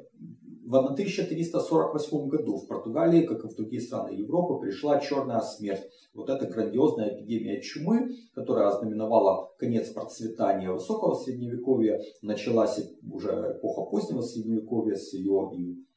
в 0.68 0.74
1348 0.74 2.28
году 2.28 2.58
в 2.58 2.66
Португалии, 2.66 3.22
как 3.22 3.42
и 3.42 3.48
в 3.48 3.56
другие 3.56 3.80
страны 3.80 4.10
Европы, 4.10 4.60
пришла 4.60 5.00
черная 5.00 5.40
смерть. 5.40 5.82
Вот 6.12 6.28
эта 6.28 6.46
грандиозная 6.46 7.14
эпидемия 7.14 7.62
чумы, 7.62 8.10
которая 8.34 8.68
ознаменовала 8.68 9.50
конец 9.58 9.88
процветания 9.88 10.70
высокого 10.70 11.14
средневековья, 11.14 12.02
началась 12.20 12.78
уже 13.10 13.56
эпоха 13.56 13.90
позднего 13.90 14.20
средневековья 14.20 14.96
с 14.96 15.14
ее 15.14 15.50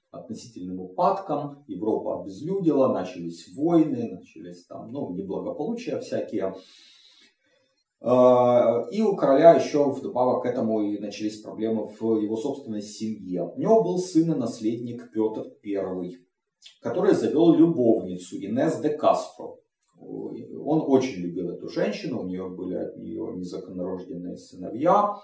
относительным 0.10 0.80
упадком. 0.80 1.66
Европа 1.68 2.22
обезлюдила, 2.22 2.94
начались 2.94 3.54
войны, 3.54 4.20
начались 4.20 4.66
там, 4.68 4.90
ну, 4.90 5.14
неблагополучия 5.14 6.00
всякие. 6.00 6.56
А, 8.04 8.88
и 8.92 9.02
у 9.02 9.16
короля 9.16 9.54
еще 9.54 9.92
вдобавок 9.92 10.44
к 10.44 10.46
этому 10.48 10.82
и 10.82 10.98
начались 11.00 11.42
проблемы 11.42 11.86
в 11.86 12.20
его 12.20 12.36
собственной 12.36 12.82
семье. 12.82 13.44
У 13.56 13.60
него 13.60 13.84
был 13.84 14.00
сын 14.00 14.32
и 14.32 14.36
наследник 14.36 15.12
Петр 15.12 15.52
I, 15.64 16.18
который 16.82 17.14
завел 17.14 17.54
любовницу 17.54 18.38
Инес 18.38 18.80
де 18.80 18.90
Кастро. 18.90 19.58
Он 20.00 20.84
очень 20.88 21.22
любил 21.22 21.52
эту 21.52 21.70
женщину, 21.70 22.22
у 22.22 22.26
нее 22.26 22.50
были 22.50 22.76
от 22.76 22.98
нее 22.98 23.36
незаконнорожденные 23.36 24.36
сыновья. 24.36 25.16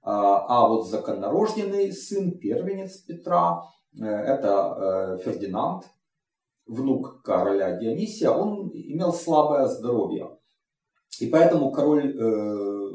А, 0.00 0.46
а 0.48 0.68
вот 0.68 0.88
законнорожденный 0.88 1.92
сын, 1.92 2.38
первенец 2.38 2.96
Петра, 3.02 3.62
э, 4.00 4.04
это 4.04 5.18
э, 5.20 5.22
Фердинанд, 5.22 5.84
внук 6.66 7.22
короля 7.22 7.78
Дионисия, 7.78 8.30
он 8.30 8.70
имел 8.72 9.12
слабое 9.12 9.66
здоровье. 9.66 10.38
И 11.20 11.26
поэтому 11.26 11.70
король, 11.72 12.16
э, 12.16 12.90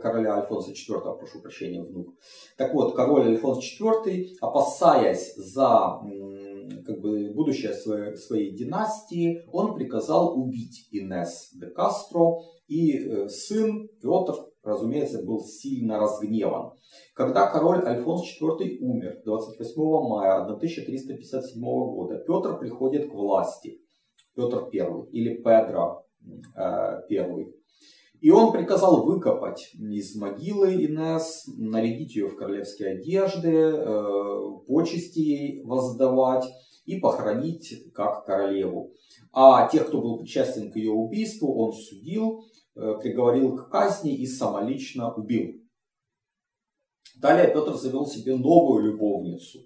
короля 0.00 0.36
Альфонса 0.36 0.72
IV, 0.72 1.18
прошу 1.18 1.40
прощения, 1.40 1.82
внук. 1.82 2.14
Так 2.56 2.72
вот, 2.74 2.94
король 2.94 3.28
Альфонс 3.28 3.58
IV, 3.58 4.36
опасаясь 4.40 5.34
за 5.36 6.00
как 6.84 7.00
бы, 7.00 7.32
будущее 7.34 7.72
своей, 7.74 8.16
своей 8.16 8.54
династии, 8.54 9.42
он 9.52 9.74
приказал 9.74 10.38
убить 10.38 10.88
Инес 10.90 11.50
де 11.54 11.66
Кастро, 11.66 12.38
и 12.68 12.96
э, 12.96 13.28
сын 13.28 13.88
Петр, 14.00 14.34
разумеется, 14.62 15.22
был 15.24 15.40
сильно 15.40 15.98
разгневан. 15.98 16.72
Когда 17.14 17.50
король 17.50 17.84
Альфонс 17.84 18.22
IV 18.40 18.78
умер 18.80 19.22
28 19.24 20.08
мая 20.08 20.42
1357 20.44 21.60
года, 21.62 22.18
Петр 22.18 22.58
приходит 22.58 23.10
к 23.10 23.14
власти. 23.14 23.80
Петр 24.34 24.68
I 24.72 25.10
или 25.10 25.36
Педро 25.42 26.04
Э, 26.56 27.02
первый. 27.08 27.54
И 28.20 28.30
он 28.30 28.52
приказал 28.52 29.04
выкопать 29.04 29.70
из 29.74 30.14
могилы 30.14 30.74
Инес, 30.84 31.44
нарядить 31.56 32.14
ее 32.14 32.28
в 32.28 32.36
королевские 32.36 32.98
одежды, 32.98 33.50
э, 33.50 34.40
почести 34.66 35.20
ей 35.20 35.62
воздавать 35.64 36.44
и 36.84 36.98
похоронить 36.98 37.90
как 37.94 38.26
королеву. 38.26 38.92
А 39.32 39.68
тех, 39.68 39.86
кто 39.86 40.02
был 40.02 40.18
причастен 40.18 40.70
к 40.70 40.76
ее 40.76 40.92
убийству, 40.92 41.54
он 41.54 41.72
судил, 41.72 42.44
э, 42.76 42.94
приговорил 43.00 43.56
к 43.56 43.70
казни 43.70 44.14
и 44.14 44.26
самолично 44.26 45.14
убил. 45.14 45.54
Далее 47.16 47.52
Петр 47.52 47.74
завел 47.74 48.06
себе 48.06 48.36
новую 48.36 48.84
любовницу. 48.84 49.60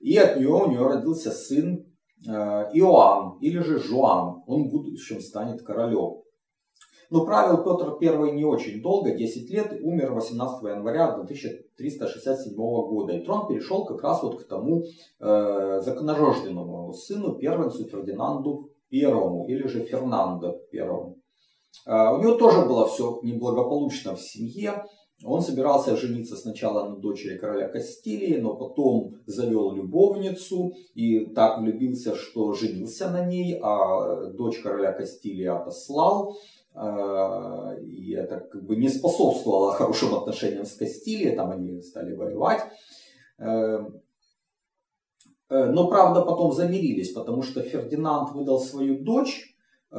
И 0.00 0.16
от 0.16 0.36
нее 0.38 0.48
у 0.48 0.70
нее 0.70 0.86
родился 0.86 1.30
сын 1.30 1.83
Иоанн 2.26 3.38
или 3.40 3.58
же 3.58 3.78
Жуан, 3.78 4.42
он 4.46 4.68
в 4.68 4.70
будущем 4.70 5.20
станет 5.20 5.62
королем. 5.62 6.24
Но 7.10 7.24
правил 7.24 7.58
Петр 7.58 7.96
I 8.00 8.32
не 8.32 8.44
очень 8.44 8.82
долго, 8.82 9.12
10 9.12 9.50
лет, 9.50 9.72
умер 9.82 10.14
18 10.14 10.62
января 10.64 11.12
1367 11.12 12.56
года. 12.56 13.12
И 13.12 13.24
трон 13.24 13.46
перешел 13.46 13.84
как 13.84 14.02
раз 14.02 14.22
вот 14.22 14.42
к 14.42 14.48
тому 14.48 14.82
э, 15.20 15.80
законорожденному 15.80 16.92
сыну, 16.92 17.36
первенцу 17.36 17.84
Фердинанду 17.84 18.70
I, 18.90 18.98
или 19.48 19.66
же 19.66 19.84
Фернандо 19.84 20.60
I. 20.72 21.14
Э, 21.86 22.14
у 22.14 22.22
него 22.22 22.34
тоже 22.34 22.66
было 22.66 22.86
все 22.86 23.20
неблагополучно 23.22 24.16
в 24.16 24.20
семье. 24.20 24.84
Он 25.22 25.40
собирался 25.40 25.96
жениться 25.96 26.36
сначала 26.36 26.88
на 26.88 26.96
дочери 26.96 27.38
короля 27.38 27.68
Кастилии, 27.68 28.38
но 28.38 28.56
потом 28.56 29.20
завел 29.26 29.72
любовницу 29.72 30.74
и 30.94 31.26
так 31.26 31.60
влюбился, 31.60 32.16
что 32.16 32.52
женился 32.52 33.10
на 33.10 33.24
ней, 33.24 33.58
а 33.62 34.30
дочь 34.30 34.58
короля 34.58 34.92
Кастилии 34.92 35.46
отослал. 35.46 36.36
А, 36.74 37.76
и 37.80 38.12
это 38.12 38.40
как 38.40 38.64
бы 38.64 38.74
не 38.74 38.88
способствовало 38.88 39.72
хорошим 39.72 40.14
отношениям 40.14 40.66
с 40.66 40.72
Кастилией, 40.72 41.36
там 41.36 41.50
они 41.50 41.80
стали 41.82 42.14
воевать. 42.14 42.64
Э, 43.38 43.78
э, 45.48 45.64
но 45.66 45.88
правда 45.88 46.22
потом 46.22 46.52
замирились, 46.52 47.12
потому 47.12 47.42
что 47.42 47.62
Фердинанд 47.62 48.32
выдал 48.32 48.58
свою 48.58 49.04
дочь, 49.04 49.54
э, 49.92 49.96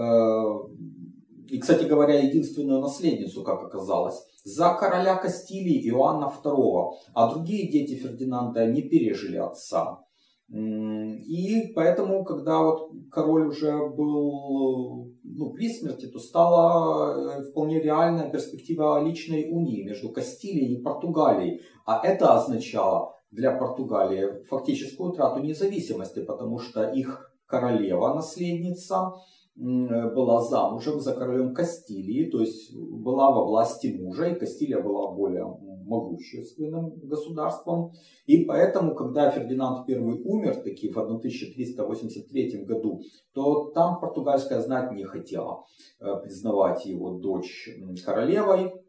и, 1.47 1.59
кстати 1.59 1.85
говоря, 1.85 2.19
единственную 2.19 2.81
наследницу, 2.81 3.43
как 3.43 3.63
оказалось, 3.63 4.25
за 4.45 4.75
короля 4.79 5.15
Кастилии 5.15 5.89
Иоанна 5.89 6.31
II, 6.43 6.91
а 7.13 7.33
другие 7.33 7.69
дети 7.69 7.95
Фердинанда 7.95 8.67
не 8.67 8.83
пережили 8.83 9.37
отца. 9.37 9.99
И 10.47 11.73
поэтому, 11.73 12.23
когда 12.23 12.61
вот 12.61 12.91
король 13.11 13.47
уже 13.47 13.71
был 13.89 15.11
ну, 15.23 15.51
при 15.53 15.67
смерти, 15.69 16.05
то 16.05 16.19
стала 16.19 17.39
э, 17.39 17.43
вполне 17.49 17.81
реальная 17.81 18.29
перспектива 18.29 19.03
личной 19.03 19.49
унии 19.49 19.83
между 19.83 20.11
Кастилией 20.11 20.75
и 20.75 20.83
Португалией. 20.83 21.61
А 21.87 22.05
это 22.05 22.35
означало 22.35 23.15
для 23.31 23.57
Португалии 23.57 24.43
фактическую 24.43 25.09
утрату 25.09 25.41
независимости, 25.41 26.23
потому 26.23 26.59
что 26.59 26.91
их 26.91 27.31
королева, 27.47 28.13
наследница, 28.13 29.13
Э, 29.44 29.44
была 29.55 30.41
замужем 30.41 30.99
за 30.99 31.13
королем 31.13 31.53
Кастилии, 31.53 32.29
то 32.29 32.41
есть 32.41 32.75
была 32.75 33.31
во 33.31 33.45
власти 33.45 33.97
мужа, 33.97 34.25
и 34.25 34.35
Кастилия 34.35 34.81
была 34.81 35.11
более 35.11 35.45
могущественным 35.85 36.99
государством. 37.03 37.93
И 38.25 38.43
поэтому, 38.43 38.95
когда 38.95 39.29
Фердинанд 39.29 39.87
I 39.89 39.95
умер, 39.97 40.55
таки 40.63 40.89
в 40.89 40.97
1383 40.97 42.65
году, 42.65 43.01
то 43.33 43.71
там 43.71 43.99
португальская 43.99 44.61
знать 44.61 44.91
не 44.91 45.03
хотела 45.03 45.63
э, 45.99 46.05
признавать 46.23 46.85
его 46.85 47.19
дочь 47.19 47.69
королевой. 48.03 48.84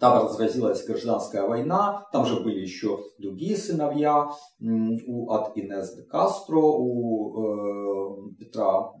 Там 0.00 0.24
разразилась 0.24 0.84
гражданская 0.84 1.46
война, 1.46 2.06
там 2.12 2.26
же 2.26 2.40
были 2.40 2.60
еще 2.60 2.98
другие 3.18 3.56
сыновья 3.56 4.28
у, 4.60 5.30
от 5.30 5.56
Инес 5.56 5.94
де 5.94 6.02
Кастро, 6.02 6.58
у 6.58 8.28
э, 8.28 8.34
Петра 8.38 8.92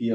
I. 0.00 0.14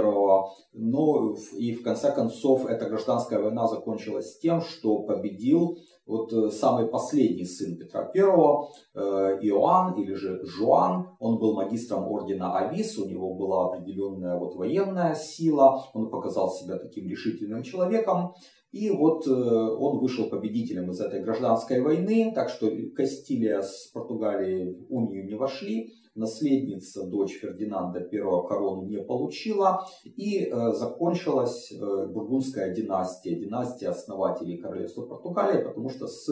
Но 0.74 1.36
и 1.58 1.74
в 1.74 1.84
конце 1.84 2.14
концов 2.14 2.66
эта 2.66 2.86
гражданская 2.88 3.42
война 3.42 3.68
закончилась 3.68 4.40
тем, 4.40 4.62
что 4.62 5.00
победил 5.04 5.78
вот 6.12 6.34
э, 6.34 6.52
самый 6.52 6.88
последний 6.88 7.46
сын 7.46 7.78
Петра 7.78 8.12
I, 8.14 8.20
э, 8.20 9.40
Иоанн 9.44 9.94
или 10.02 10.14
же 10.14 10.42
Жуан, 10.44 11.08
он 11.20 11.40
был 11.40 11.56
магистром 11.56 12.12
ордена 12.12 12.58
Авис, 12.58 12.98
у 12.98 13.08
него 13.08 13.34
была 13.34 13.68
определенная 13.68 14.38
вот 14.38 14.56
военная 14.56 15.16
сила, 15.16 15.86
он 15.94 16.10
показал 16.10 16.52
себя 16.52 16.78
таким 16.78 17.08
решительным 17.08 17.64
человеком. 17.64 18.34
И 18.74 18.90
вот 18.90 19.26
э, 19.28 19.32
он 19.32 20.00
вышел 20.00 20.30
победителем 20.30 20.92
из 20.92 21.00
этой 21.00 21.22
гражданской 21.22 21.82
войны, 21.82 22.32
так 22.36 22.50
что 22.50 22.70
Кастилия 22.96 23.62
с 23.62 23.90
Португалией 23.94 24.74
в 24.74 24.94
унию 24.94 25.26
не 25.26 25.36
вошли 25.36 25.94
наследница, 26.16 27.08
дочь 27.08 27.40
Фердинанда 27.40 28.00
I 28.00 28.48
корону 28.48 28.86
не 28.88 29.02
получила, 29.02 29.86
и 30.04 30.46
э, 30.46 30.72
закончилась 30.74 31.72
э, 31.72 32.08
бургундская 32.08 32.74
династия, 32.74 33.36
династия 33.36 33.90
основателей 33.90 34.58
королевства 34.58 35.06
Португалии, 35.06 35.64
потому 35.64 35.90
что 35.90 36.08
с 36.08 36.30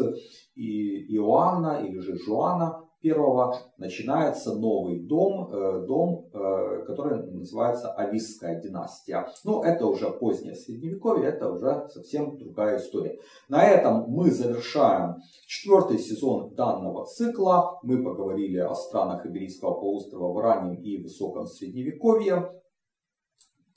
Иоанна 0.55 1.85
или 1.85 1.99
же 1.99 2.17
Жуана 2.17 2.88
первого 3.01 3.57
начинается 3.77 4.55
новый 4.55 4.99
дом, 4.99 5.49
э, 5.51 5.85
дом, 5.87 6.27
э, 6.33 6.83
который 6.85 7.23
называется 7.31 7.91
Ависская 7.93 8.61
династия. 8.61 9.27
Ну, 9.43 9.63
это 9.63 9.85
уже 9.85 10.09
позднее 10.09 10.55
средневековье, 10.55 11.29
это 11.29 11.51
уже 11.51 11.87
совсем 11.89 12.37
другая 12.37 12.77
история. 12.77 13.19
На 13.47 13.67
этом 13.67 14.05
мы 14.09 14.31
завершаем 14.31 15.17
четвертый 15.47 15.97
сезон 15.99 16.53
данного 16.55 17.05
цикла. 17.05 17.79
Мы 17.83 18.03
поговорили 18.03 18.57
о 18.57 18.75
странах 18.75 19.25
Иберийского 19.25 19.79
полуострова 19.79 20.33
в 20.33 20.39
раннем 20.39 20.75
и 20.75 21.01
высоком 21.01 21.47
средневековье. 21.47 22.49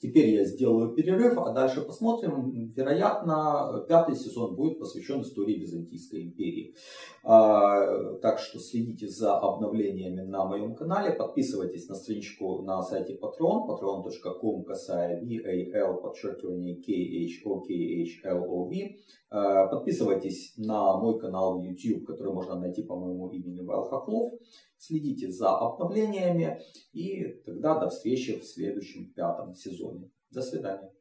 Теперь 0.03 0.31
я 0.31 0.43
сделаю 0.43 0.93
перерыв, 0.93 1.37
а 1.37 1.53
дальше 1.53 1.79
посмотрим. 1.79 2.51
Вероятно, 2.75 3.85
пятый 3.87 4.17
сезон 4.17 4.53
будет 4.53 4.77
посвящен 4.77 5.21
истории 5.21 5.55
Византийской 5.55 6.23
империи. 6.23 6.75
А, 7.23 8.15
так 8.15 8.37
что 8.39 8.59
следите 8.59 9.07
за 9.07 9.37
обновлениями 9.37 10.19
на 10.19 10.43
моем 10.43 10.75
канале. 10.75 11.13
Подписывайтесь 11.13 11.87
на 11.87 11.95
страничку 11.95 12.63
на 12.63 12.81
сайте 12.81 13.13
Patreon, 13.13 13.65
patreon.com, 13.65 14.65
касая 14.65 15.21
VAL, 15.21 16.01
подчеркивание 16.01 16.75
KHOKHLOV. 16.81 18.73
А, 19.29 19.67
подписывайтесь 19.67 20.53
на 20.57 20.97
мой 20.97 21.17
канал 21.17 21.63
YouTube, 21.63 22.05
который 22.05 22.33
можно 22.33 22.59
найти 22.59 22.83
по 22.83 22.97
моему 22.97 23.29
имени 23.29 23.61
Вайл 23.61 23.83
Хохлов. 23.83 24.33
Следите 24.85 25.31
за 25.31 25.49
обновлениями 25.49 26.59
и 26.91 27.23
тогда 27.45 27.79
до 27.79 27.89
встречи 27.89 28.37
в 28.37 28.43
следующем 28.43 29.13
пятом 29.13 29.55
сезоне. 29.55 30.11
До 30.29 30.41
свидания. 30.41 30.93